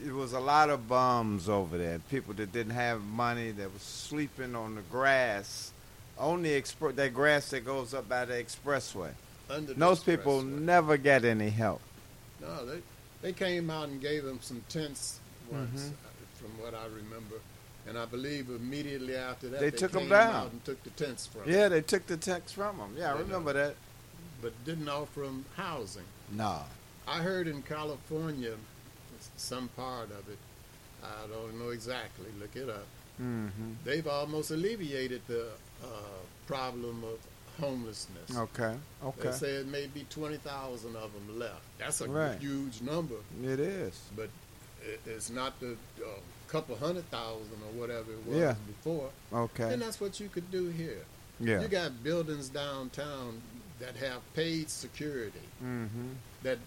[0.02, 3.82] It was a lot of bums over there, people that didn't have money, that was
[3.82, 5.72] sleeping on the grass,
[6.18, 9.10] on the expr- that grass that goes up by the expressway.
[9.50, 11.80] Under Those people never get any help.
[12.40, 12.80] No, they
[13.22, 15.18] they came out and gave them some tents
[15.50, 15.88] once, Mhm.
[15.90, 17.36] uh, from what I remember,
[17.86, 20.34] and I believe immediately after that They took came down.
[20.34, 21.42] out and took the tents from.
[21.50, 22.94] Yeah, they took the tents from them.
[22.96, 23.74] Yeah, I They remember that.
[24.40, 26.06] but didn't offer them housing.
[26.30, 26.64] No.
[27.06, 28.54] I heard in California,
[29.36, 30.38] some part of it,
[31.02, 32.86] I don't know exactly, look it up,
[33.20, 33.72] Mm-hmm.
[33.84, 35.48] they've almost alleviated the
[35.84, 35.86] uh,
[36.46, 37.18] problem of
[37.60, 38.36] homelessness.
[38.36, 38.74] Okay.
[39.02, 39.32] They Okay.
[39.32, 41.62] say it may be 20,000 of them left.
[41.78, 42.38] That's a Right.
[42.40, 44.00] huge number, It is.
[44.16, 44.28] but
[44.82, 45.72] it, it's not the
[46.04, 46.08] uh,
[46.48, 48.54] couple hundred thousand or whatever it was Yeah.
[48.66, 49.10] before.
[49.32, 49.72] Okay.
[49.72, 51.04] And that's what you could do here.
[51.38, 51.60] Yeah.
[51.60, 53.40] You got buildings downtown
[53.78, 56.12] that have paid security Mm-hmm.
[56.42, 56.58] that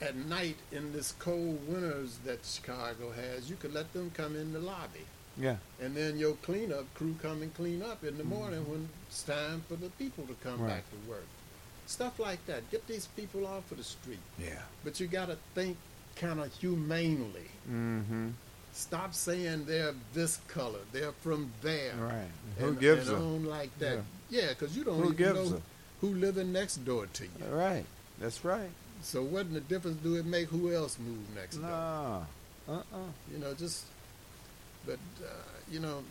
[0.00, 4.52] at night in this cold winters that Chicago has, you could let them come in
[4.52, 5.06] the lobby.
[5.38, 5.56] Yeah.
[5.80, 9.62] And then your cleanup crew come and clean up in the morning when it's time
[9.68, 10.62] for the people to come Mm-hmm.
[10.64, 10.68] Right.
[10.76, 11.26] back to work.
[11.86, 12.70] Stuff like that.
[12.70, 14.18] Get these people off of the street.
[14.38, 14.62] Yeah.
[14.84, 15.76] But you got to think
[16.16, 17.48] kind of humanely.
[17.70, 18.28] Mm-hmm.
[18.72, 21.94] Stop saying they're this color, they're from there.
[21.96, 22.26] Right.
[22.58, 23.98] Who and, gives and on like that?
[24.30, 25.62] Yeah, because you don't Who even know
[26.00, 27.30] who living next door to you.
[27.50, 27.84] Right.
[28.18, 28.70] That's right.
[29.02, 31.68] So what in the difference do it make who else move next door?
[31.70, 32.26] No.
[32.68, 32.98] Uh-uh.
[33.32, 33.84] You know, just
[34.86, 35.28] but uh,
[35.70, 36.02] you know,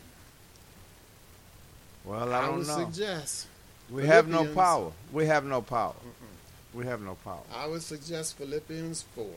[2.06, 2.90] Well, I don't would know.
[2.92, 3.48] suggest
[3.90, 4.92] we have no power.
[5.12, 5.96] We have no power.
[6.74, 7.44] We have no power.
[7.54, 9.36] I would suggest Philippians four,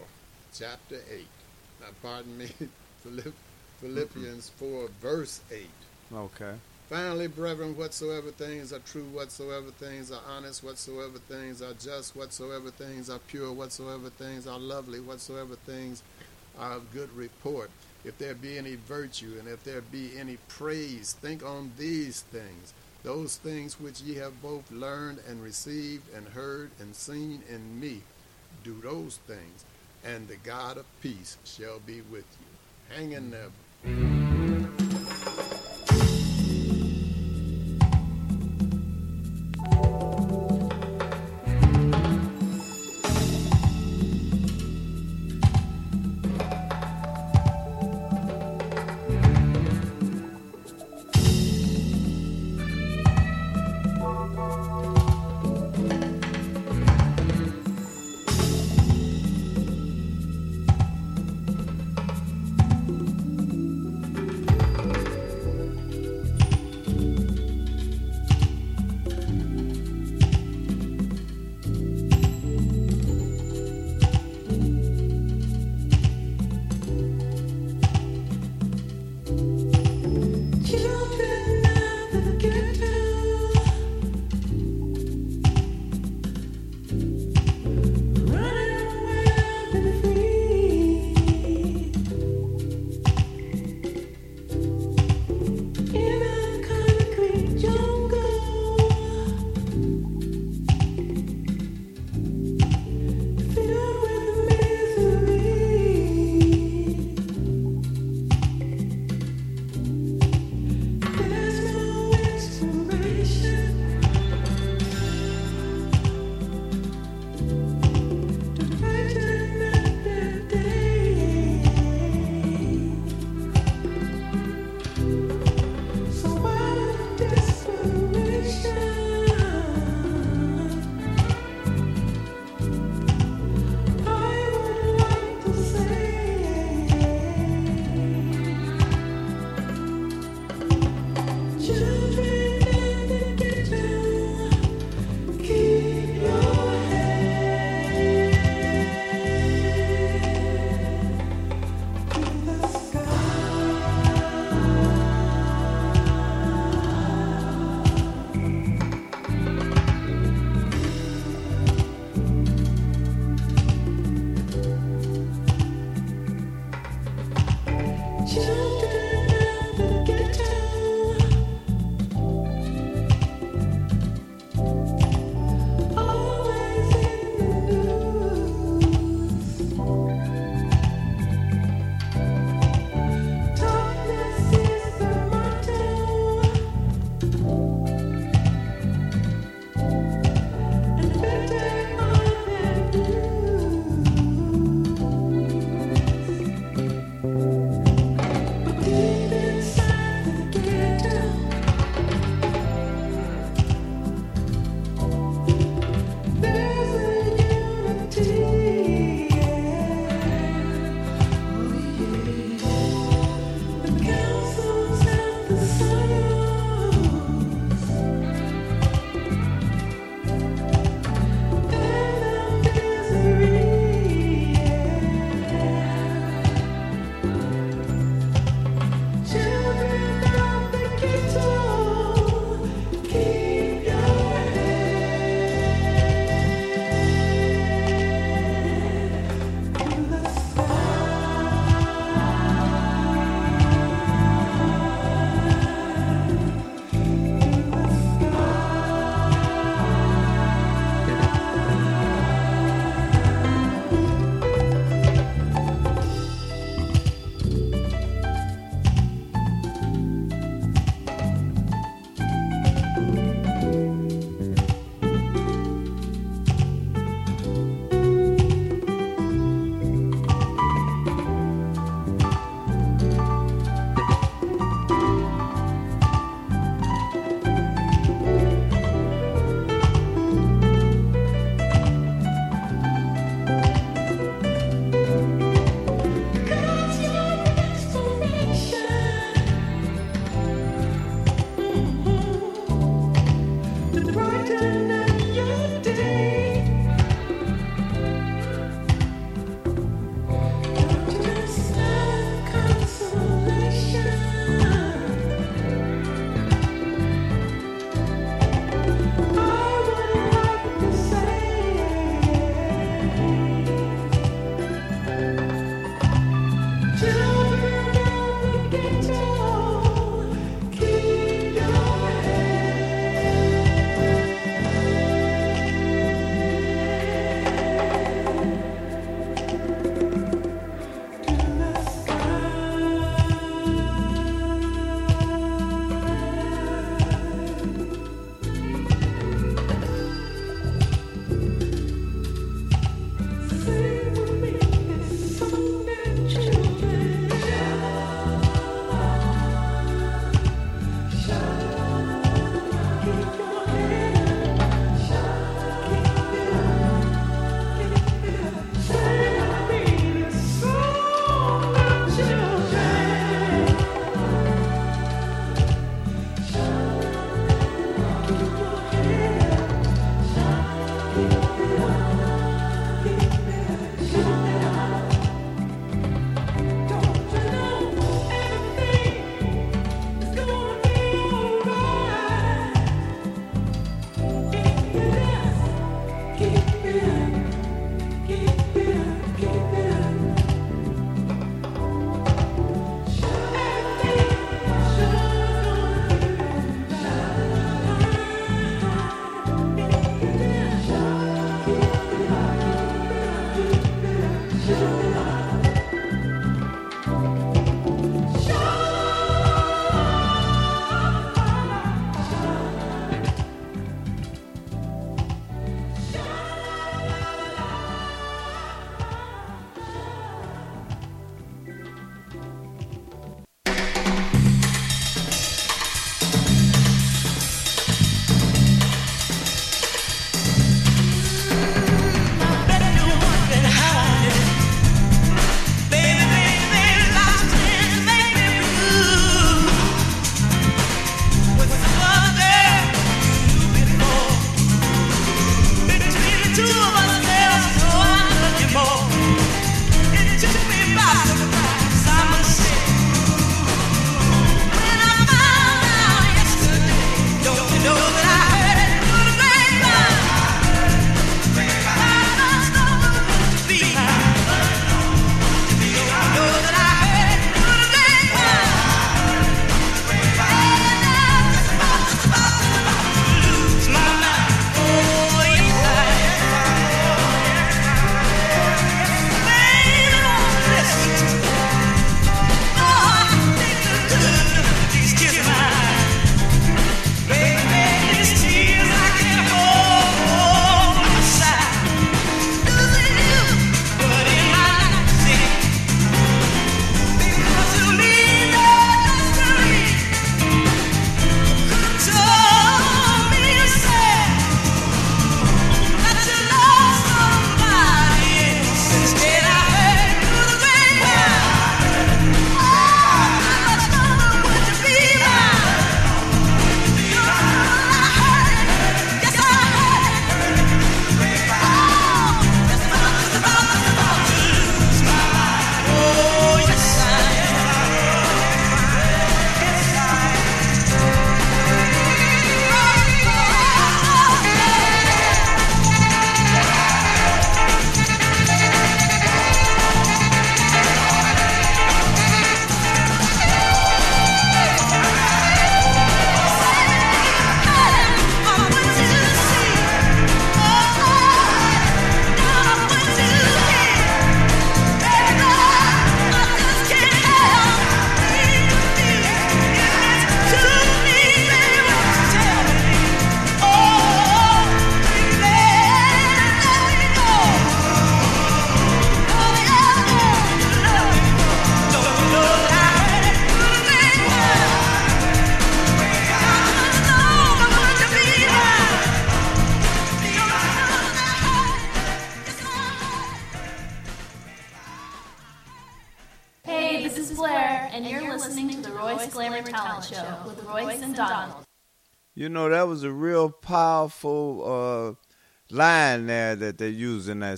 [0.54, 1.28] chapter eight.
[1.80, 2.50] Now, pardon me,
[3.04, 3.34] Philipp-
[3.80, 5.68] Philippians four, verse eight.
[6.14, 6.54] Okay.
[6.88, 12.70] Finally, brethren, whatsoever things are true, whatsoever things are honest, whatsoever things are just, whatsoever
[12.70, 16.02] things are pure, whatsoever things are lovely, whatsoever things
[16.58, 17.70] are of good report,
[18.06, 22.72] if there be any virtue and if there be any praise, think on these things.
[23.02, 28.02] Those things which ye have both learned and received and heard and seen in me,
[28.64, 29.64] do those things,
[30.04, 32.96] and the God of peace shall be with you.
[32.96, 33.50] Hang in there.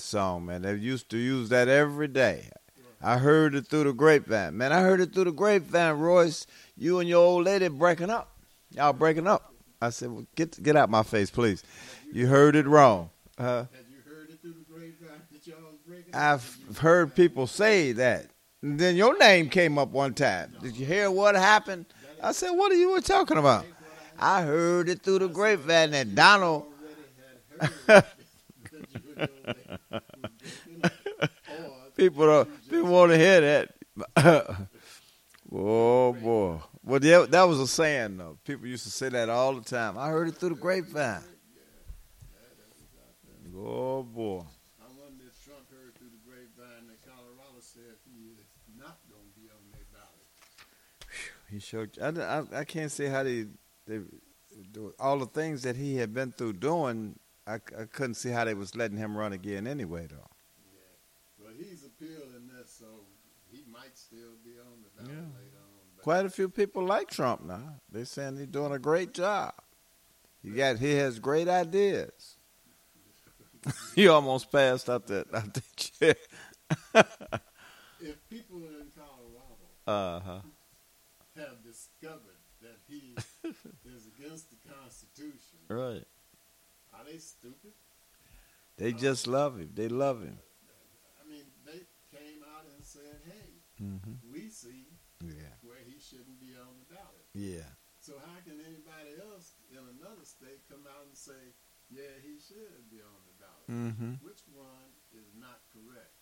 [0.09, 0.63] Song, man.
[0.63, 2.51] They used to use that every day.
[3.01, 4.57] I heard it through the grapevine.
[4.57, 6.47] Man, I heard it through the grapevine, Royce.
[6.77, 8.33] You and your old lady breaking up.
[8.75, 9.53] Y'all breaking up.
[9.81, 11.63] I said, well, get get out my face, please.
[12.13, 13.11] You heard it wrong.
[13.39, 15.57] Uh, Had you heard it through the grapevine that y'all
[15.87, 16.13] breaking?
[16.13, 16.21] up?
[16.21, 18.27] I've heard people say that.
[18.63, 20.53] And then your name came up one time.
[20.61, 21.87] Did you hear what happened?
[22.21, 23.65] I said, what are you talking about?
[24.19, 26.65] I heard it through the grapevine that Donald.
[31.97, 33.71] people don't, people want to hear that.
[35.53, 36.59] oh boy.
[36.85, 38.39] Well, yeah, that was a saying though.
[38.45, 39.99] People used to say that all the time.
[39.99, 41.23] I heard it through the grapevine.
[43.57, 44.45] Oh boy.
[44.81, 48.39] I wonder if Trump heard through the grapevine that Colorado said he is
[48.79, 50.27] not going to be on their ballot.
[51.51, 51.99] He showed.
[52.01, 53.47] I, I, I can't say how they,
[53.87, 54.01] they,
[55.01, 57.19] all the things that he had been through doing.
[57.49, 60.17] I, I couldn't see how they was letting him run again anyway, though.
[60.75, 61.45] Yeah.
[61.47, 62.85] But he's appealing this, so
[63.51, 65.25] he might still be on the ballot Yeah.
[65.41, 66.03] later on.
[66.03, 67.77] Quite a few people like Trump now.
[67.91, 69.55] They're saying he's doing a great job.
[70.43, 72.37] He got he has great ideas.
[73.97, 76.15] he almost passed out that out that chair.
[78.01, 80.41] if people in Colorado Uh huh.
[81.37, 83.17] have discovered that he
[83.85, 86.05] is against the Constitution, Right.
[87.11, 87.73] They stupid?
[88.77, 89.71] They just love him.
[89.75, 90.39] They love him.
[91.19, 91.83] I mean, they
[92.15, 93.97] came out and said, "Hey, hmm
[94.33, 94.87] we see
[95.25, 95.55] Yeah.
[95.63, 97.67] where he shouldn't be on the ballot." Yeah.
[98.01, 101.53] So how can anybody else in another state come out and say,
[101.91, 103.69] "Yeah, he should be on the ballot"?
[103.69, 104.13] Mm-hmm.
[104.25, 106.15] Which one is not correct?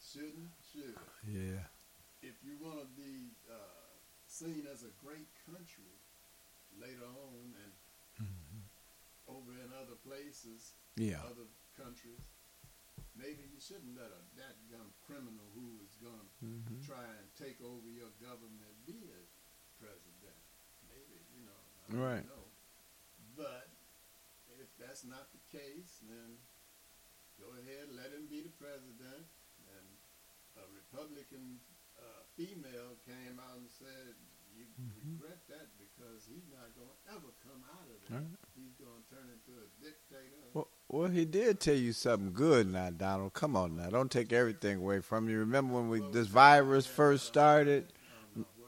[0.00, 0.96] Shouldn't, should.
[1.26, 1.66] Yeah.
[2.22, 3.90] If you want to be uh,
[4.26, 5.92] seen as a great country
[6.78, 7.72] later on and
[9.30, 11.22] over in other places, Yeah.
[11.22, 11.46] other
[11.78, 12.20] countries,
[13.14, 16.84] maybe you shouldn't let a that young criminal who is going to Mhm.
[16.84, 19.22] try and take over your government be a
[19.78, 20.36] president.
[20.88, 21.62] Maybe you know.
[21.86, 22.26] I don't Right.
[22.26, 22.50] know.
[23.36, 23.70] But
[24.58, 26.38] if that's not the case, then
[27.38, 29.26] go ahead, let him be the president.
[29.66, 29.98] And
[30.56, 31.60] a Republican
[31.98, 34.16] uh, female came out and said,
[34.60, 35.16] "You mm-hmm.
[35.16, 38.18] regret that because he's not going to ever come out of there.
[38.20, 38.36] Right.
[38.56, 42.72] He's going to turn into a dictator." Well, well, he did tell you something good
[42.72, 43.32] now, Donald.
[43.32, 43.90] Come on now.
[43.90, 45.38] Don't take everything away from you.
[45.38, 47.92] Remember when we this virus first uh, started?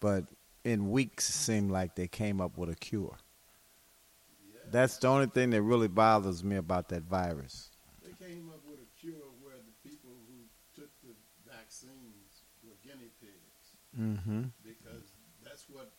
[0.00, 0.24] but
[0.64, 3.16] in weeks seemed like they came up with a cure.
[4.68, 7.70] That's the only thing that really bothers me about that virus.
[8.02, 10.42] They came up with a cure where the people who
[10.74, 11.14] took the
[11.48, 13.36] vaccines were guinea pigs
[13.98, 14.42] Mm-hmm.
[14.62, 15.08] because
[15.42, 15.90] that's what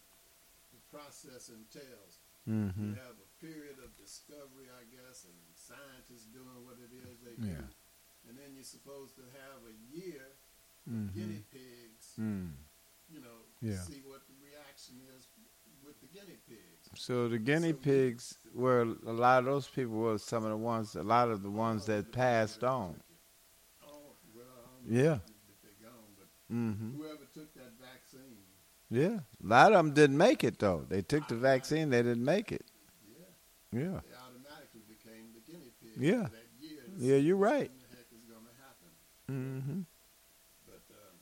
[0.72, 0.78] the
[1.28, 2.20] process entails.
[2.48, 2.78] Mhm.
[2.78, 7.36] You have a period of discovery, I guess, and scientists doing what it is they
[7.36, 7.64] do.
[8.28, 10.38] And then you're supposed to have a year
[10.88, 11.14] Mhm.
[11.14, 12.56] guinea pigs, Mm.
[13.10, 13.82] you know, Yeah.
[13.84, 15.28] see what the reaction is
[15.84, 16.90] with the guinea pigs.
[16.96, 20.96] So the guinea pigs were a lot of those people were some of the ones,
[20.96, 23.02] a lot of the ones that passed on.
[23.82, 25.20] Oh, well, I don't know Yeah.
[25.82, 26.96] gone, but Mhm.
[26.96, 27.54] whoever took
[28.90, 30.86] Yeah, a lot of them didn't make it though.
[30.88, 32.66] They took the vaccine, they didn't make it.
[33.74, 36.32] Yeah, They automatically became the guinea pigs Yeah.
[36.32, 36.84] that year.
[36.98, 37.68] yeah, you're right.
[37.70, 38.90] What the heck is going to happen?
[39.28, 39.82] Mm-hmm.
[40.66, 41.16] But um,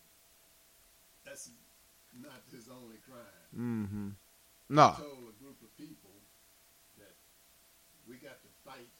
[1.25, 1.49] that's
[2.21, 3.49] not his only crime.
[3.57, 4.09] Mm-hmm.
[4.69, 4.89] No.
[4.93, 6.13] He told a group of people
[7.01, 7.17] that
[8.07, 8.93] we got to fight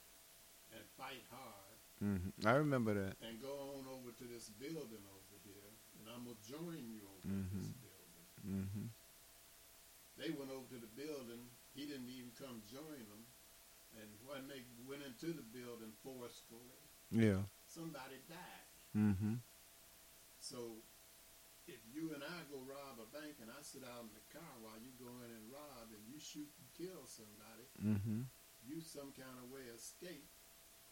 [0.74, 1.54] and fight hard
[2.04, 2.46] Mm-hmm.
[2.46, 3.16] I remember that.
[3.24, 5.70] and go on over to this building over here,
[6.02, 7.72] and I'm gonna join you over Mhm.
[8.46, 8.70] At this building.
[8.70, 8.88] Mm-hmm.
[10.22, 11.44] They went over to the building.
[11.76, 13.24] He didn't even come join them.
[14.00, 17.44] And when they went into the building forcefully, Yeah.
[17.68, 18.68] somebody died.
[18.96, 19.36] Mm-hmm.
[20.40, 20.80] So
[21.68, 24.52] if you and I go rob a bank and I sit out in the car
[24.64, 28.22] while you go in and rob and you shoot and kill somebody, Mm-hmm.
[28.68, 30.28] you some kind of way escape,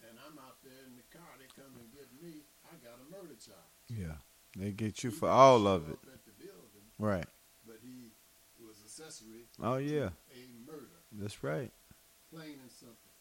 [0.03, 3.07] and I'm out there in the car, they come and get me, I got a
[3.11, 3.87] murder charge.
[3.87, 4.19] Yeah.
[4.55, 5.99] They get you for all of it.
[6.39, 7.25] Building, Right.
[7.65, 8.11] But he
[8.59, 10.09] was accessory Oh yeah.
[10.11, 11.71] to a murder, That's right.
[12.31, 13.11] plain and simple.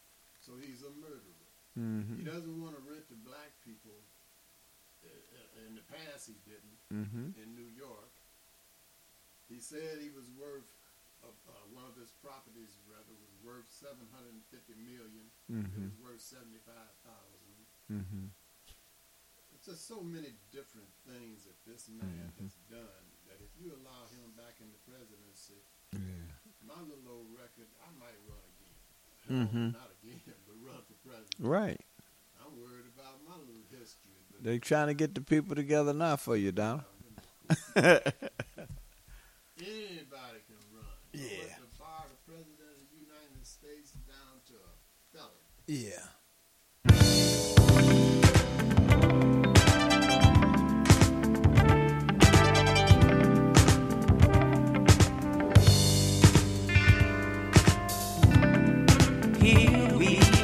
[0.41, 1.39] So he's a murderer.
[1.73, 2.21] He Mm-hmm.
[2.29, 3.97] doesn't want to rent to black people.
[5.01, 6.77] Uh, uh, In the past, he didn't.
[6.93, 7.33] Mm-hmm.
[7.41, 8.13] in New York.
[9.49, 10.69] He said he was worth
[11.25, 15.25] uh, uh, one of his properties rather was worth seven hundred and fifty million.
[15.49, 15.83] It Mhm.
[15.89, 17.57] was worth seventy five thousand.
[17.89, 18.25] Mm-hmm.
[19.55, 22.43] It's just so many different things that this man Mhm.
[22.43, 25.59] has done that if you allow him back in the presidency,
[25.93, 25.99] Yeah.
[26.65, 29.47] my little old record, I might run again.
[29.47, 29.73] Mhm.
[29.73, 31.39] Not again, but run for president.
[31.39, 31.81] Right.
[32.43, 34.11] I'm worried about my little history.
[34.31, 36.83] But They trying to get the people together now for you, Donald.
[39.57, 40.97] Anybody can run.
[41.13, 41.29] Yeah.
[41.59, 45.29] But the bar the president of the United States down to a felon.
[45.67, 46.07] Yeah.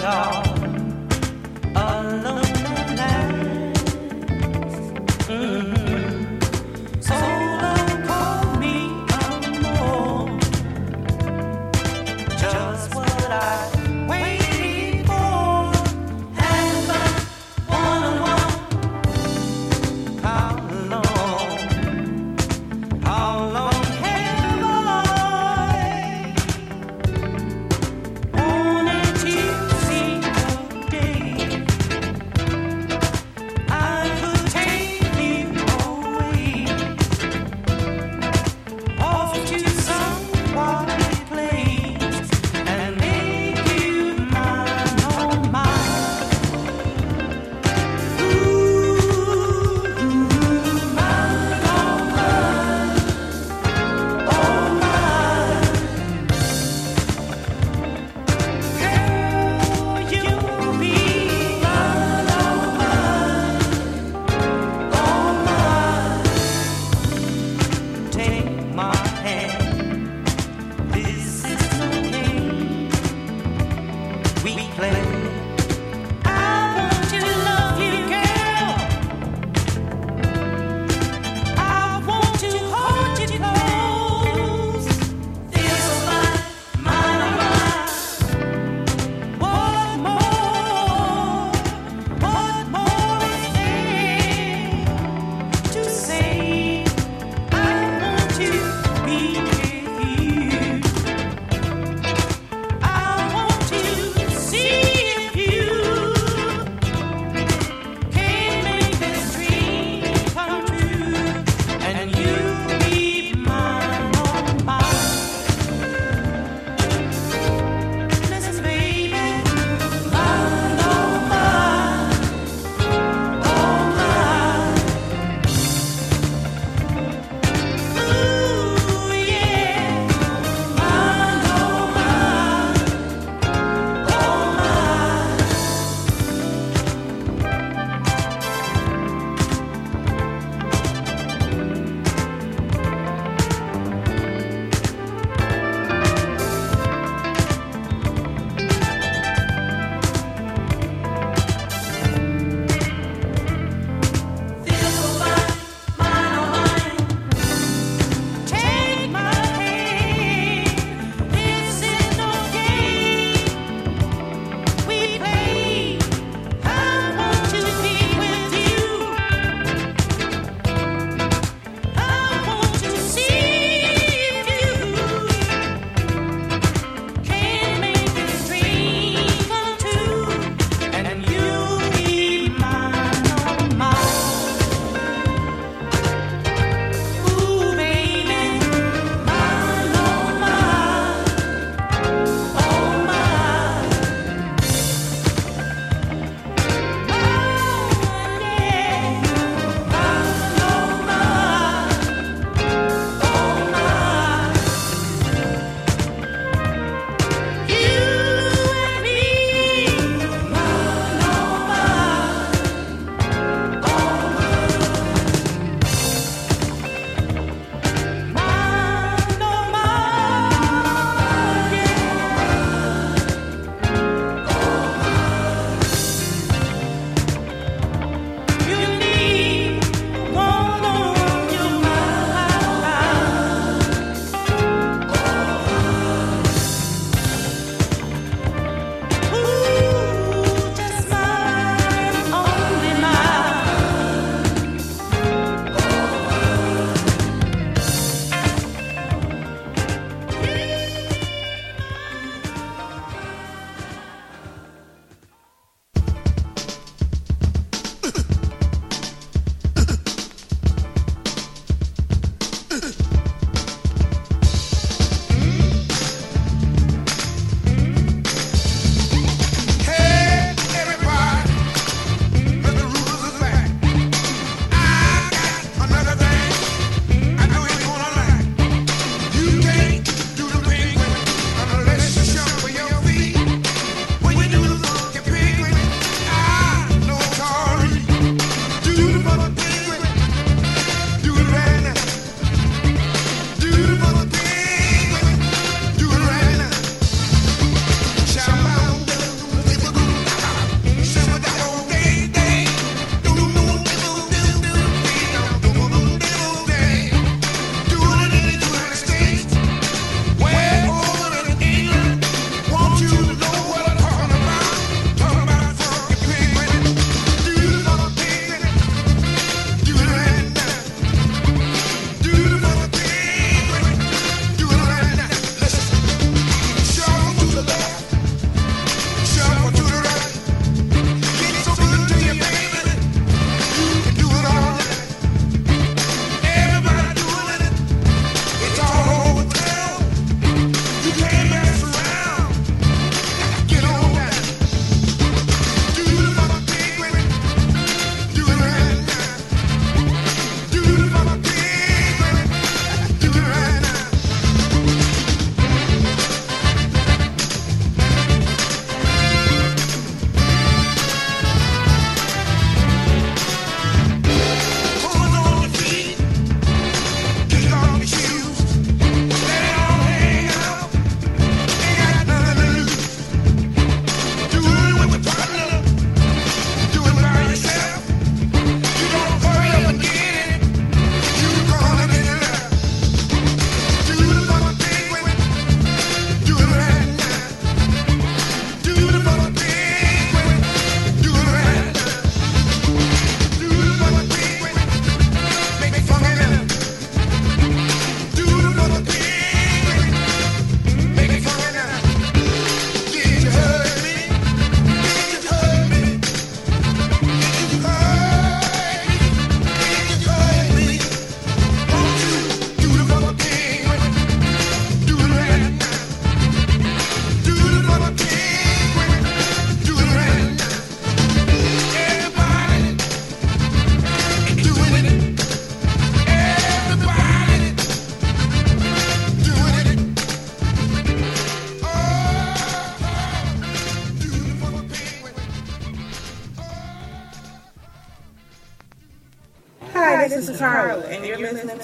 [0.09, 0.48] We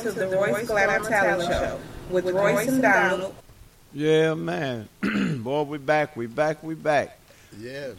[0.06, 1.80] to the Royce Glamour Talent Show
[2.12, 3.34] with Royce and Donald.
[3.92, 4.88] Yeah, man.
[5.42, 7.18] Boy, we back, we back, we back.
[7.60, 7.90] Yeah,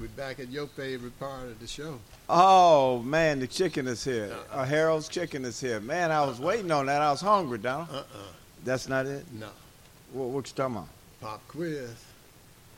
[0.00, 1.98] we're back at your favorite part of the show.
[2.28, 4.32] Oh man, the chicken is here.
[4.52, 5.80] Uh, Harold's chicken is here.
[5.80, 7.02] Man, I was waiting on that.
[7.02, 7.88] I was hungry, Donald.
[7.90, 8.04] Uh-uh.
[8.64, 9.24] That's not it.
[9.32, 9.48] No.
[10.12, 10.88] What, what you talking about?
[11.20, 11.90] Pop quiz.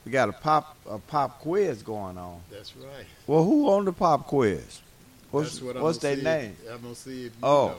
[0.07, 2.40] We got a pop a pop quiz going on.
[2.51, 3.05] That's right.
[3.27, 4.81] Well, who on the pop quiz?
[5.32, 6.57] What's, That's what what's their name?
[6.73, 7.66] I'm gonna see if you Oh.
[7.69, 7.77] know.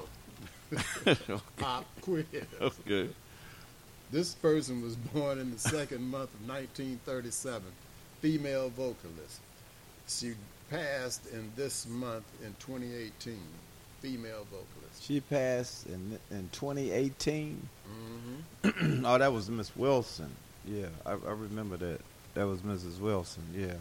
[1.58, 2.26] Pop quiz.
[2.60, 3.10] Okay.
[4.12, 7.64] This person was born in the second month of 1937.
[8.22, 9.40] Female vocalist.
[10.08, 10.34] She
[10.70, 13.38] passed in this month in 2018.
[14.02, 15.04] Female vocalist.
[15.04, 17.68] She passed in in 2018.
[18.66, 19.06] Mm-hmm.
[19.06, 20.30] oh, that was Miss Wilson.
[20.66, 22.02] Yeah, I, I remember that.
[22.34, 23.00] That was Mrs.
[23.00, 23.44] Wilson.
[23.56, 23.74] Yeah.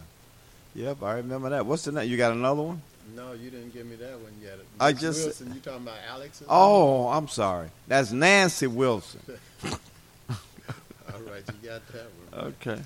[0.74, 1.66] Yep, I remember that.
[1.66, 2.08] What's the name?
[2.08, 2.82] You got another one?
[3.14, 4.58] No, you didn't give me that one yet.
[4.78, 6.42] I just- Wilson, you talking about Alex?
[6.48, 7.68] Oh, I'm sorry.
[7.88, 9.20] That's Nancy Wilson.
[9.64, 12.44] All right, you got that one.
[12.60, 12.82] Okay.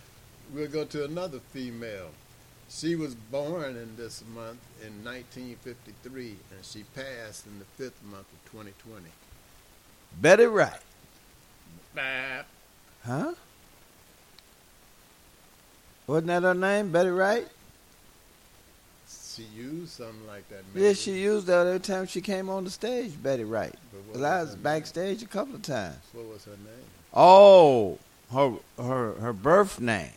[0.52, 2.08] We'll go to another female.
[2.70, 8.26] She was born in this month in 1953, and she passed in the fifth month
[8.32, 9.04] of 2020.
[10.20, 10.80] Betty Wright.
[11.94, 12.46] Bap.
[13.04, 13.34] Huh?
[16.06, 17.46] Wasn't that her name, Betty Wright?
[19.34, 20.62] She used something like that.
[20.74, 23.74] Yeah, she used that every time she came on the stage, Betty Wright.
[24.12, 25.96] 'Cause I was was backstage a couple of times.
[26.12, 26.84] What was her name?
[27.12, 27.98] Oh,
[28.32, 30.12] her her her birth name.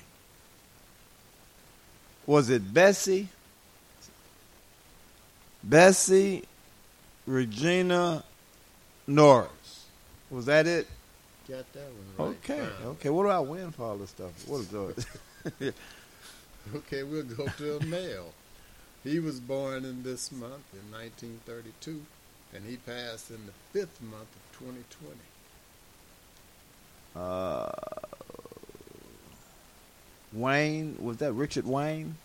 [2.28, 3.30] Was it Bessie?
[5.64, 6.44] Bessie
[7.26, 8.24] Regina
[9.08, 9.86] Norris.
[10.30, 10.88] Was that it?
[11.48, 12.38] Got that one right.
[12.44, 12.88] Okay, Fine.
[12.88, 13.10] okay.
[13.10, 14.32] What do I win for all this stuff?
[14.48, 15.06] What is
[15.60, 15.76] it?
[16.76, 18.34] Okay, we'll go to a male.
[19.08, 22.02] He was born in this month in 1932,
[22.54, 25.16] and he passed in the fifth month of 2020.
[27.16, 27.72] uh,
[30.34, 32.16] Wayne was that Richard Wayne?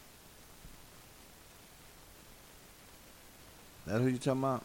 [3.87, 4.65] That who you talking about?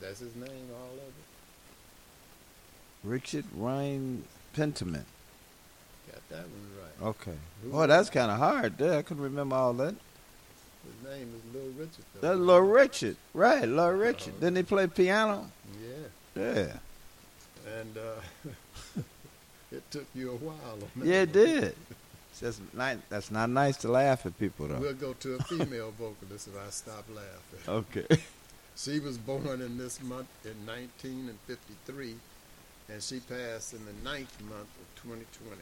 [0.00, 1.24] That's his name, all of it.
[3.02, 5.06] Richard Wayne Penniman.
[6.12, 7.08] Got that one right.
[7.08, 7.38] Okay.
[7.62, 8.76] Who- Boy, that's kind of hard.
[8.76, 9.94] There, I couldn't remember all that.
[10.84, 12.04] His name is Little Richard.
[12.14, 12.28] though.
[12.28, 13.68] That's Little Richard, right?
[13.68, 14.40] Little Richard.
[14.40, 15.50] Didn't he play piano?
[15.80, 16.72] Yeah, Yeah.
[17.80, 18.50] and uh,
[19.72, 20.78] it took you a while.
[21.02, 21.74] Yeah, it did.
[22.40, 24.78] That's not, that's not nice to laugh at people though.
[24.78, 27.68] We'll go to a female vocalist if I stop laughing.
[27.68, 28.22] Okay.
[28.74, 32.14] She was born in this month in 1953,
[32.88, 35.60] and she passed in the ninth month of 2020.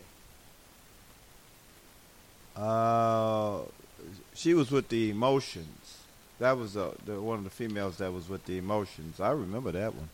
[2.56, 3.62] Uh,
[4.34, 5.98] she was with the Emotions.
[6.38, 9.20] That was uh, the one of the females that was with the Emotions.
[9.20, 10.08] I remember that one.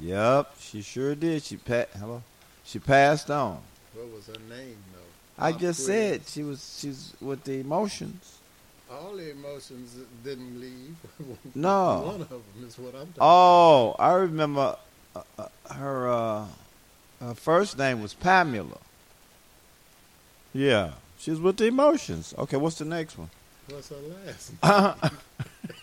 [0.00, 1.42] Yep, she sure did.
[1.42, 2.22] She pa- hello,
[2.64, 3.60] she passed on.
[3.94, 5.44] What was her name, though?
[5.44, 8.38] I Pop just said she was she's with the Emotions.
[8.90, 10.96] All the emotions didn't leave.
[11.54, 12.02] No.
[12.04, 14.76] One of them is what I'm talking Oh, I remember
[15.16, 16.10] uh, uh, her.
[16.10, 16.46] Uh,
[17.22, 18.78] her first name was Pamela.
[20.52, 20.90] Yeah,
[21.22, 22.34] she was with the Emotions.
[22.36, 23.30] Okay, what's the next one?
[23.68, 23.96] What's her
[24.26, 24.98] last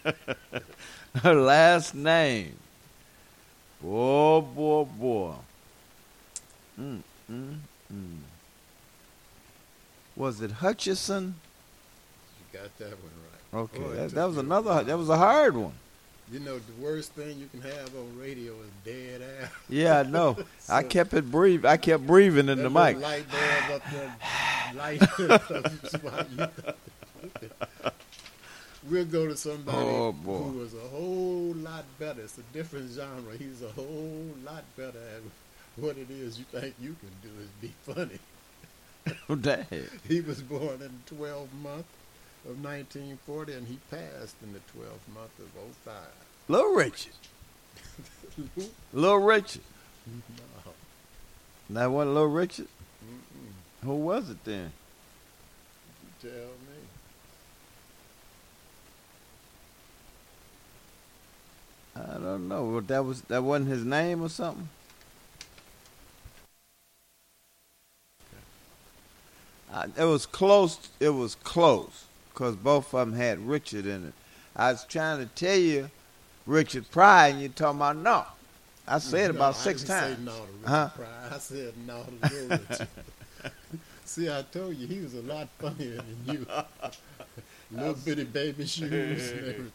[0.04, 0.14] name?
[1.24, 2.58] her last name.
[3.82, 5.34] Boy, boy, boy.
[6.78, 7.00] Mm,
[7.32, 7.58] mm,
[7.94, 8.18] mm.
[10.18, 11.36] Was it Hutchinson?
[12.52, 13.62] You got that one right.
[13.62, 14.84] Okay, Boy, that, that was another.
[14.84, 15.74] That was a hard one.
[16.32, 19.50] You know, the worst thing you can have on radio is dead air.
[19.68, 20.38] Yeah, I know.
[20.70, 21.66] I kept it breathe.
[21.66, 23.00] I kept breathing in the mic.
[23.00, 24.16] light bulb up there,
[24.76, 25.02] light.
[28.90, 32.22] We'll go to somebody Oh, who was a whole lot better.
[32.22, 33.36] It's a different genre.
[33.38, 35.22] He's a whole lot better at
[35.84, 38.20] what it is you think you can do is be funny.
[39.42, 39.66] Dang.
[40.08, 41.86] He was born in the 12th month
[42.50, 45.50] of 1940, and he passed in the 12th month of
[45.86, 45.94] 05.
[46.48, 47.14] Little Richard.
[48.94, 49.62] Little Richard.
[50.08, 50.72] No,
[51.70, 52.68] That wasn't Little Richard.
[53.06, 53.86] mm-mm.
[53.86, 54.72] Who was it then?
[56.24, 56.80] You tell me.
[61.96, 62.80] I don't know.
[62.82, 64.70] That was that wasn't his name or something.
[69.72, 70.90] Uh, it was close.
[71.00, 74.14] It was close because both of them had Richard in it.
[74.56, 75.90] I was trying to tell you
[76.46, 78.26] Richard Pryor, and you're talking about no.
[78.88, 80.26] I said No, about I six didn't say times.
[80.26, 80.90] no to Richard Huh?
[80.96, 81.30] Pryor.
[81.32, 82.88] I said no to.
[84.06, 86.46] See, I told you he was a lot funnier than you.
[87.72, 89.72] Little bitty baby shoes and everything.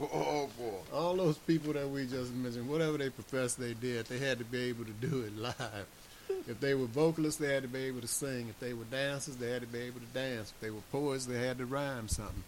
[0.00, 0.96] Oh, oh boy!
[0.96, 4.44] All those people that we just mentioned, whatever they professed they did, they had to
[4.44, 5.86] be able to do it live.
[6.48, 8.48] If they were vocalists, they had to be able to sing.
[8.48, 10.50] If they were dancers, they had to be able to dance.
[10.50, 12.42] If they were poets, they had to rhyme something.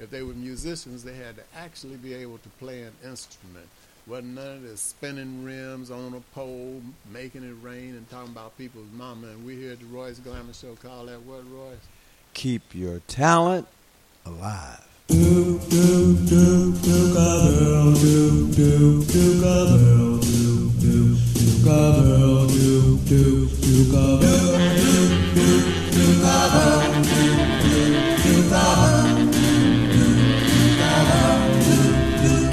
[0.00, 3.68] If they were musicians, they had to actually be able to play an instrument.
[4.06, 6.82] Wasn't none of this spinning rims on a pole,
[7.12, 9.28] making it rain, and talking about people's mama.
[9.28, 11.76] And we here at the Royce Glamour Show call that what, Royce?
[12.34, 13.68] Keep your talent
[14.26, 14.84] alive.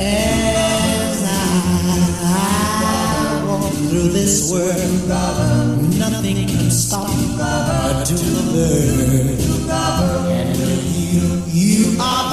[0.02, 1.24] As
[2.24, 5.10] I walk through this world,
[5.98, 8.08] nothing can stop a bird.
[10.30, 10.56] And
[10.94, 12.29] you, you are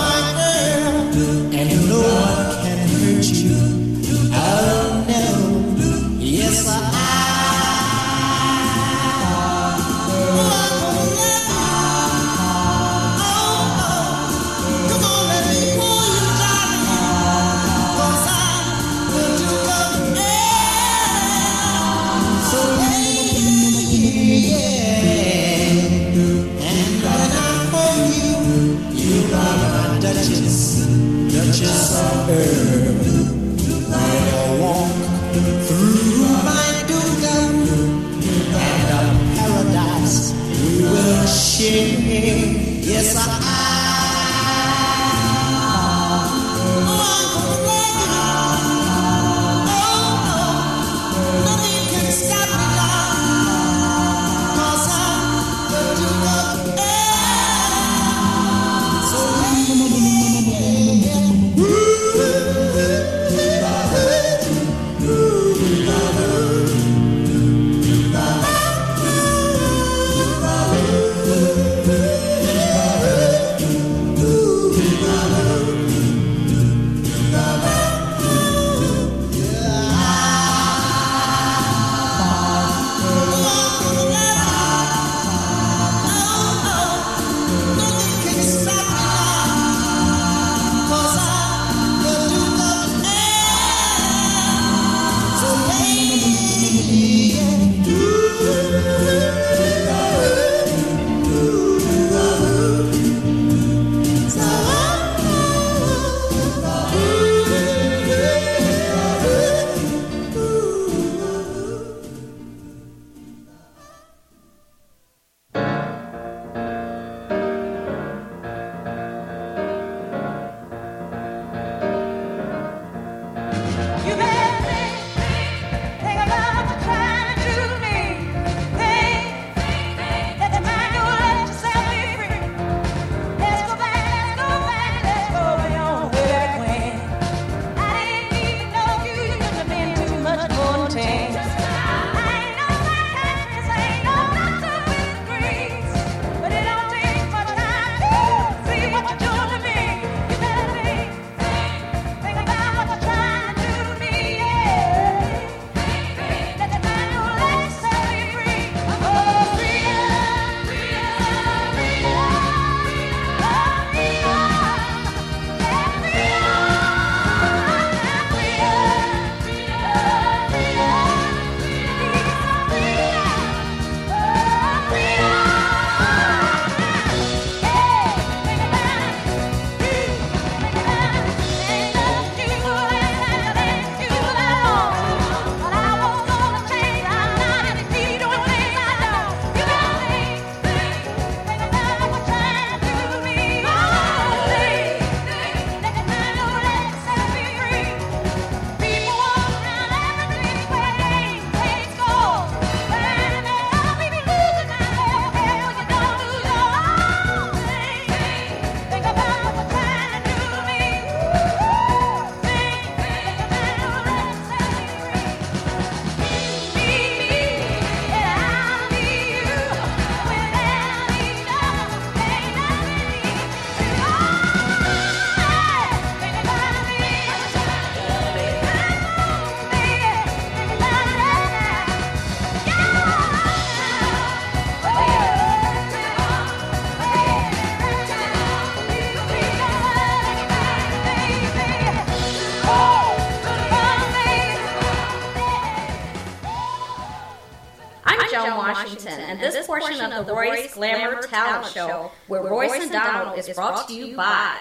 [249.80, 254.16] portion of the Royce Glamour Talent Show, where Royce and Donald is brought to you
[254.16, 254.58] by.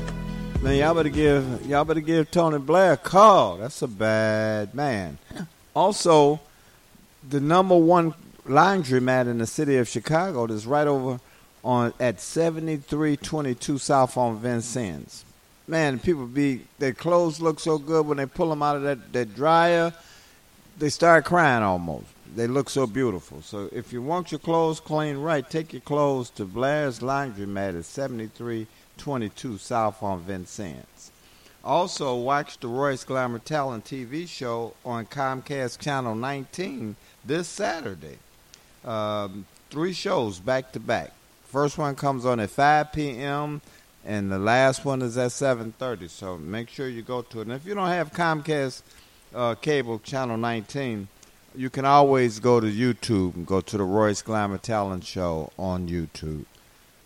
[0.62, 3.56] Man, y'all better give y'all better give Tony Blair a call.
[3.56, 5.18] That's a bad man.
[5.74, 6.40] Also,
[7.28, 8.14] the number one
[8.46, 11.20] laundromat in the city of Chicago is right over
[11.64, 15.24] on at seventy three twenty two South on Vincennes.
[15.68, 19.12] Man, people be their clothes look so good when they pull them out of that,
[19.12, 19.94] that dryer,
[20.76, 22.06] they start crying almost.
[22.34, 23.42] They look so beautiful.
[23.42, 27.84] So if you want your clothes clean right, take your clothes to Blair's Laundromat at
[27.84, 28.66] seventy three
[28.98, 30.91] twenty two South on Vincennes.
[31.64, 38.18] Also, watch the Royce Glamour Talent TV show on Comcast Channel 19 this Saturday.
[38.84, 41.12] Um, three shows back to back.
[41.44, 43.60] First one comes on at 5 p.m.
[44.04, 46.10] and the last one is at 7:30.
[46.10, 47.42] So make sure you go to it.
[47.42, 48.82] And if you don't have Comcast
[49.32, 51.06] uh, cable channel 19,
[51.54, 55.88] you can always go to YouTube and go to the Royce Glamour Talent Show on
[55.88, 56.44] YouTube.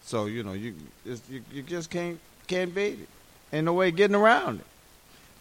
[0.02, 0.74] So you know you
[1.04, 3.08] you, you just can't can't beat it.
[3.56, 4.66] Ain't no way getting around it.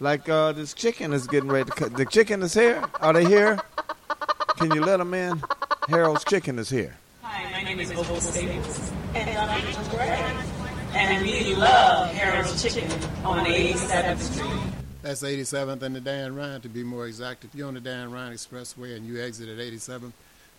[0.00, 1.94] Like uh, this chicken is getting ready to cut.
[1.94, 2.82] The chicken is here.
[2.98, 3.60] Are they here?
[4.56, 5.42] Can you let them in?
[5.86, 6.96] Harold's Chicken is here.
[7.20, 10.34] Hi, my name is Opal Staples, and I'm Greg.
[10.94, 12.90] And we love Harold's Chicken
[13.22, 14.62] on 87th Street.
[15.02, 17.44] That's 87th and the Dan Ryan, to be more exact.
[17.44, 20.12] If you're on the Dan Ryan Expressway and you exit at 87th,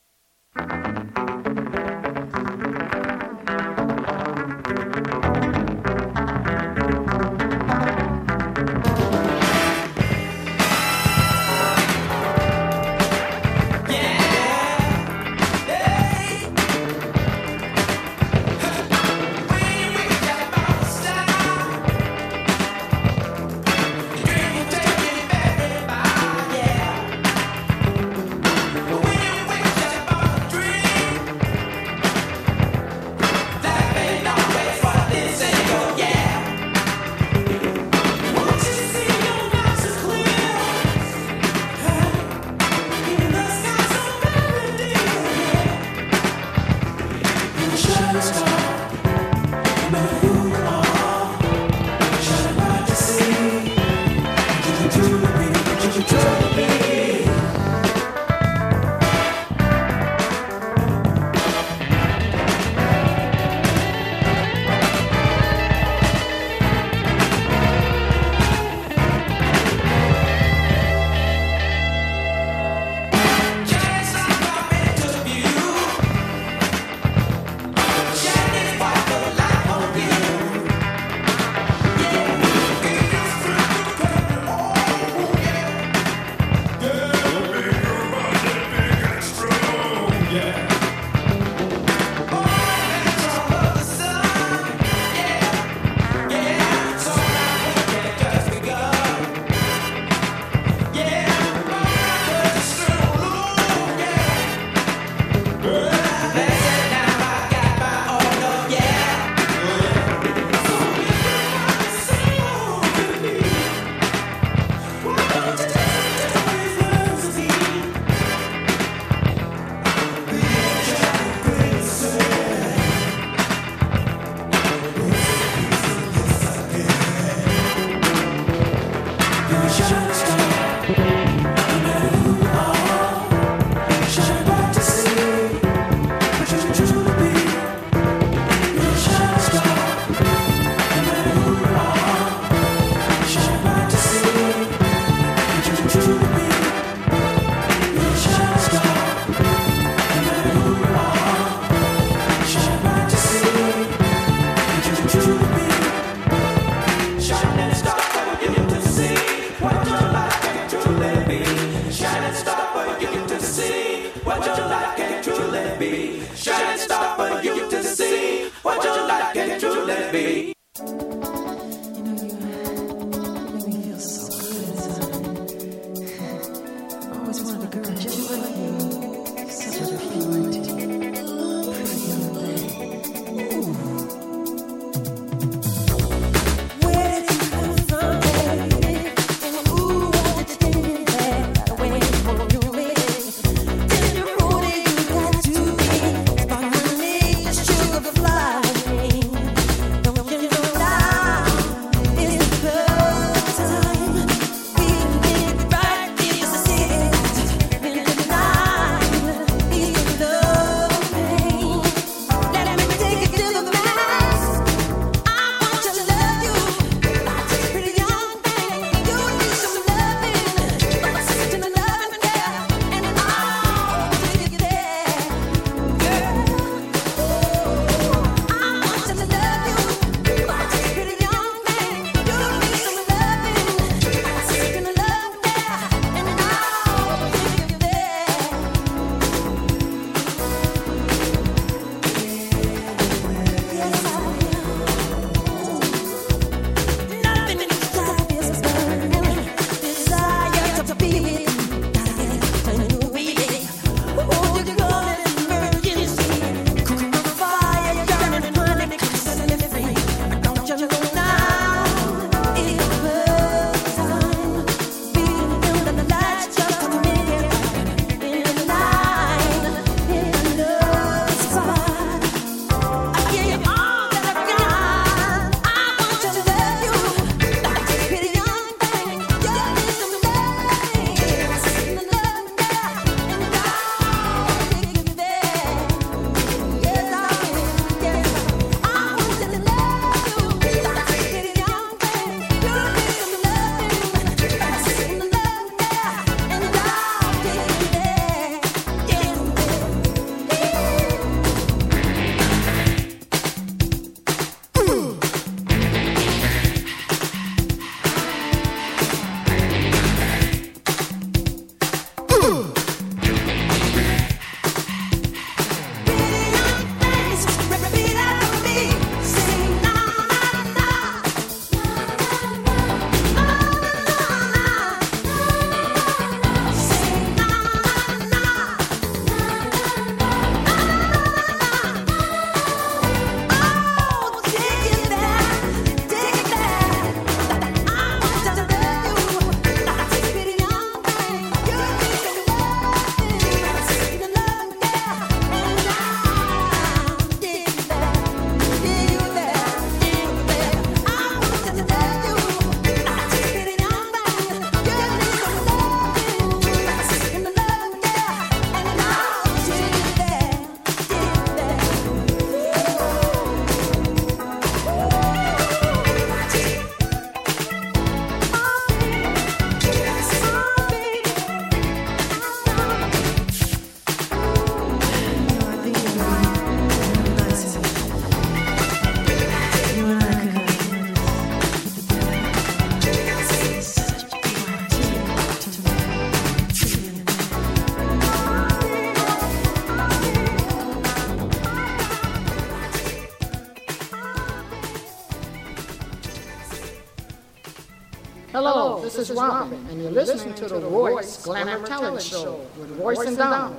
[399.14, 403.36] this is Robin, and you're listening to the Royce Glamour Talent Show with Royce and
[403.36, 403.76] Donald.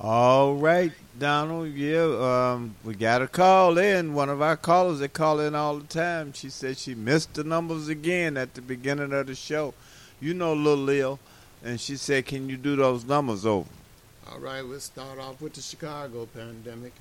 [0.00, 1.68] All right, Donald.
[1.68, 4.14] Yeah, um, we got a call in.
[4.14, 6.32] One of our callers that call in all the time.
[6.32, 9.74] She said she missed the numbers again at the beginning of the show.
[10.20, 11.20] You know, Little Lil,
[11.64, 13.68] and she said, "Can you do those numbers over?"
[14.30, 16.92] All right, let's start off with the Chicago pandemic.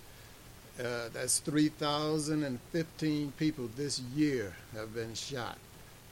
[0.79, 5.57] Uh, that's 3,015 people this year have been shot.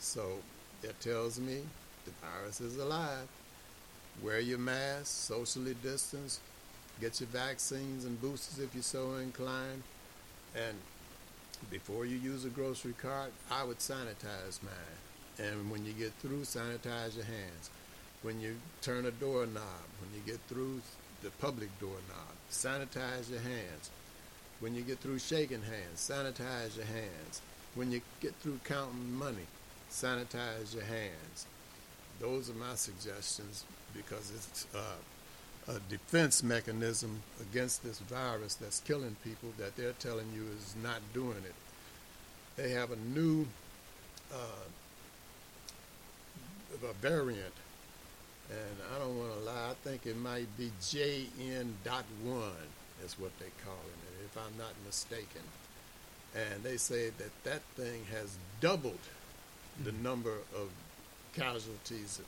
[0.00, 0.38] So
[0.82, 1.60] that tells me
[2.04, 3.28] the virus is alive.
[4.24, 6.40] Wear your mask, socially distance,
[7.00, 9.84] get your vaccines and boosters if you're so inclined.
[10.56, 10.76] And
[11.70, 14.98] before you use a grocery cart, I would sanitize mine.
[15.38, 17.70] And when you get through, sanitize your hands.
[18.22, 19.62] When you turn a doorknob,
[20.00, 20.80] when you get through
[21.22, 23.90] the public doorknob, sanitize your hands.
[24.60, 27.40] When you get through shaking hands, sanitize your hands.
[27.74, 29.46] When you get through counting money,
[29.90, 31.46] sanitize your hands.
[32.20, 33.64] Those are my suggestions
[33.94, 40.26] because it's uh, a defense mechanism against this virus that's killing people that they're telling
[40.34, 41.54] you is not doing it.
[42.56, 43.46] They have a new
[44.34, 44.66] uh,
[46.82, 47.54] a variant,
[48.50, 51.74] and I don't want to lie, I think it might be JN.1
[53.04, 55.42] is what they call it, if I'm not mistaken.
[56.34, 58.98] And they say that that thing has doubled
[59.84, 60.02] the mm-hmm.
[60.02, 60.70] number of
[61.34, 62.20] casualties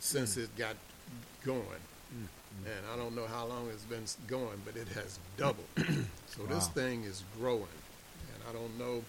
[0.00, 0.44] since mm.
[0.44, 0.76] it got
[1.44, 1.60] going.
[1.60, 2.66] Mm-hmm.
[2.66, 5.66] And I don't know how long it's been going, but it has doubled.
[6.26, 7.62] so this thing is growing.
[7.62, 9.02] And I don't know,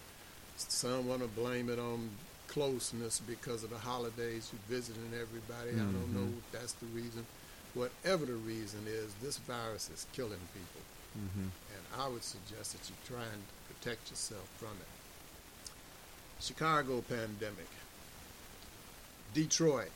[0.58, 2.10] some want to blame it on
[2.54, 5.72] closeness because of the holidays, you're visiting everybody.
[5.72, 6.38] I don't know Mhm.
[6.38, 7.26] if that's the reason.
[7.74, 10.82] Whatever the reason is, this virus is killing people.
[11.18, 11.50] Mhm.
[11.76, 14.88] And I would suggest that you try and protect yourself from it.
[16.40, 17.70] Chicago pandemic,
[19.34, 19.92] Detroit,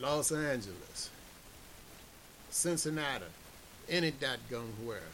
[0.00, 1.10] Los Angeles,
[2.50, 3.26] Cincinnati,
[3.88, 5.12] any dadgum where.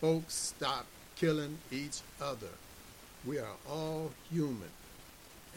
[0.00, 0.86] Folks stop
[1.16, 2.52] killing each other.
[3.24, 4.70] We are all human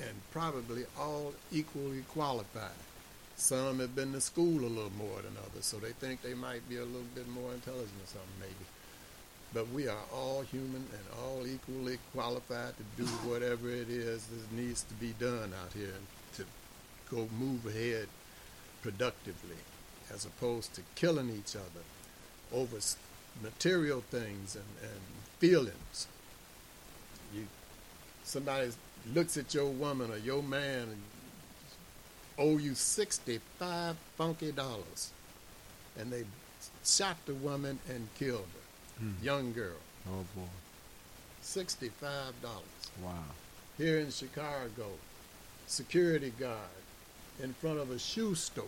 [0.07, 2.71] and probably all equally qualified.
[3.35, 6.67] Some have been to school a little more than others, so they think they might
[6.69, 8.65] be a little bit more intelligent or something, maybe.
[9.53, 14.51] But we are all human and all equally qualified to do whatever it is that
[14.51, 15.95] needs to be done out here
[16.35, 16.45] to
[17.09, 18.07] go move ahead
[18.81, 19.57] productively,
[20.13, 21.83] as opposed to killing each other
[22.53, 22.77] over
[23.41, 25.01] material things and, and
[25.39, 26.07] feelings.
[27.33, 27.47] You,
[28.23, 28.71] somebody
[29.13, 31.01] looks at your woman or your man and
[32.37, 35.11] owe you sixty-five funky dollars,
[35.99, 36.23] and they
[36.83, 39.23] shot the woman and killed her, Hmm.
[39.23, 39.77] young girl.
[40.07, 40.47] Oh boy.
[41.41, 42.91] Sixty-five dollars.
[43.03, 43.23] Wow.
[43.77, 44.87] Here in Chicago,
[45.67, 46.57] security guard
[47.41, 48.65] in front of a shoe store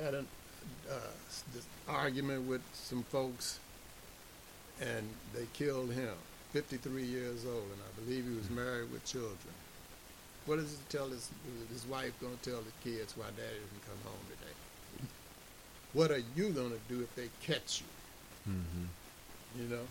[0.00, 0.26] had an
[0.88, 0.94] uh,
[1.88, 3.58] argument with some folks,
[4.80, 6.14] and they killed him.
[6.52, 9.54] 53 years old, and I believe he was married with children.
[10.46, 11.30] What does he tell his
[11.72, 15.06] his wife going to tell the kids why daddy didn't come home today?
[15.92, 18.52] What are you going to do if they catch you?
[18.52, 19.60] Mm-hmm.
[19.62, 19.86] You know,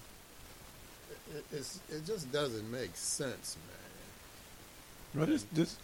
[1.12, 5.20] it, it- it's, it just doesn't make sense, man.
[5.20, 5.78] Well, this this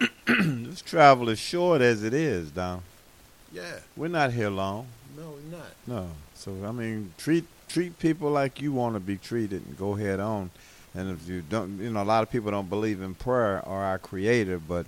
[0.26, 2.82] this travel is short as it is, Don.
[3.52, 3.78] Yeah.
[3.96, 4.86] We're not here long.
[5.16, 5.70] No, we're not.
[5.86, 6.08] No.
[6.34, 10.20] So I mean, treat treat people like you want to be treated, and go head
[10.20, 10.50] on.
[10.94, 13.78] And if you don't, you know, a lot of people don't believe in prayer or
[13.82, 14.86] our Creator, but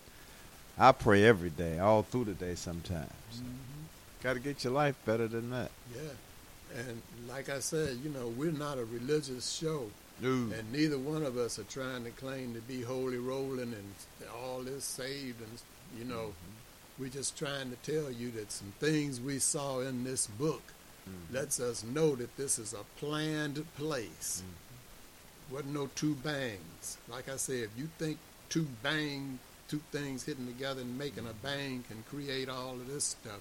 [0.78, 2.54] I pray every day, all through the day.
[2.54, 4.22] Sometimes, mm-hmm.
[4.22, 5.70] got to get your life better than that.
[5.94, 6.80] Yeah.
[6.80, 9.90] And like I said, you know, we're not a religious show.
[10.20, 10.28] No.
[10.28, 13.94] And neither one of us are trying to claim to be holy rolling and
[14.42, 15.40] all this saved.
[15.40, 15.50] And,
[15.98, 17.02] you know, mm-hmm.
[17.02, 20.62] we're just trying to tell you that some things we saw in this book
[21.10, 21.34] Mm-hmm.
[21.34, 24.42] lets us know that this is a planned place.
[24.42, 25.54] Mm-hmm.
[25.54, 26.98] Wasn't no two bangs.
[27.08, 28.18] Like I said, if you think
[28.48, 29.38] two bang,
[29.68, 31.46] two things hitting together and making a mm-hmm.
[31.46, 33.40] bang can create all of this stuff,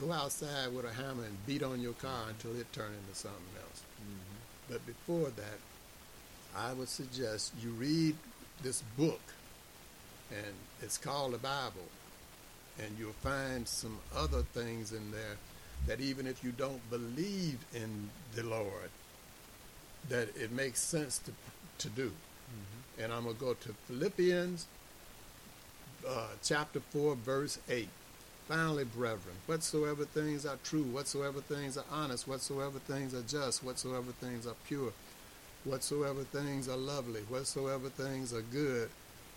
[0.00, 3.40] go outside with a hammer and beat on your car until it turns into something
[3.60, 3.82] else.
[4.70, 5.58] But before that,
[6.56, 8.14] I would suggest you read
[8.62, 9.20] this book,
[10.30, 11.88] and it's called the Bible,
[12.78, 15.36] and you'll find some other things in there
[15.86, 18.90] that even if you don't believe in the Lord,
[20.08, 21.32] that it makes sense to
[21.78, 22.12] to do.
[22.98, 24.66] And I'm gonna go to Philippians
[26.06, 27.88] uh, chapter four, verse eight.
[28.48, 34.10] Finally, brethren, whatsoever things are true, whatsoever things are honest, whatsoever things are just, whatsoever
[34.20, 34.92] things are pure,
[35.64, 38.90] whatsoever things are lovely, whatsoever things are good,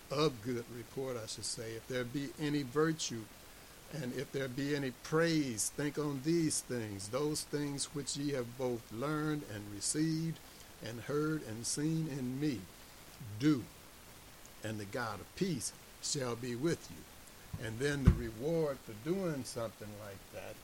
[0.10, 1.74] of good report, I should say.
[1.76, 3.22] If there be any virtue,
[4.02, 8.58] and if there be any praise, think on these things, those things which ye have
[8.58, 10.40] both learned and received,
[10.86, 12.60] and heard and seen in me.
[13.40, 13.64] Do,
[14.64, 15.72] and the God of peace
[16.02, 17.66] shall be with you.
[17.66, 20.56] And then the reward for doing something like that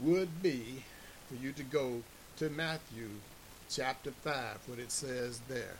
[0.00, 0.82] would be
[1.28, 2.02] for you to go
[2.38, 3.08] to Matthew
[3.70, 5.76] chapter 5, what it says there.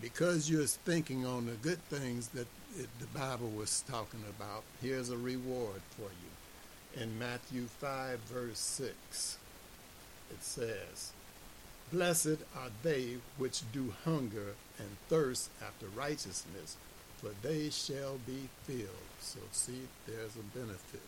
[0.00, 2.46] Because you're thinking on the good things that
[2.78, 7.02] it, the Bible was talking about, here's a reward for you.
[7.02, 9.38] In Matthew 5, verse 6,
[10.30, 11.12] it says,
[11.92, 16.76] Blessed are they which do hunger and thirst after righteousness,
[17.18, 18.88] for they shall be filled.
[19.20, 21.02] So, see, there's a benefit.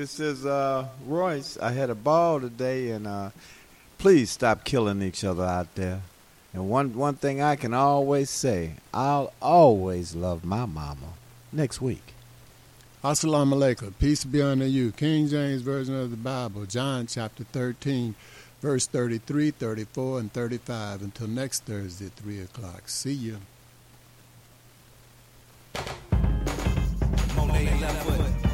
[0.00, 1.58] This is uh, Royce.
[1.58, 3.30] I had a ball today, and uh,
[3.98, 6.00] please stop killing each other out there.
[6.54, 11.12] And one one thing I can always say, I'll always love my mama.
[11.52, 12.14] Next week.
[13.04, 13.92] Assalamu alaikum.
[13.98, 14.90] Peace be unto you.
[14.92, 18.14] King James Version of the Bible, John chapter 13,
[18.62, 21.02] verse 33, 34, and 35.
[21.02, 22.88] Until next Thursday at 3 o'clock.
[22.88, 23.36] See you.
[25.74, 28.49] The world famous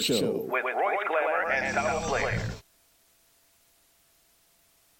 [0.00, 0.33] Glamour Show.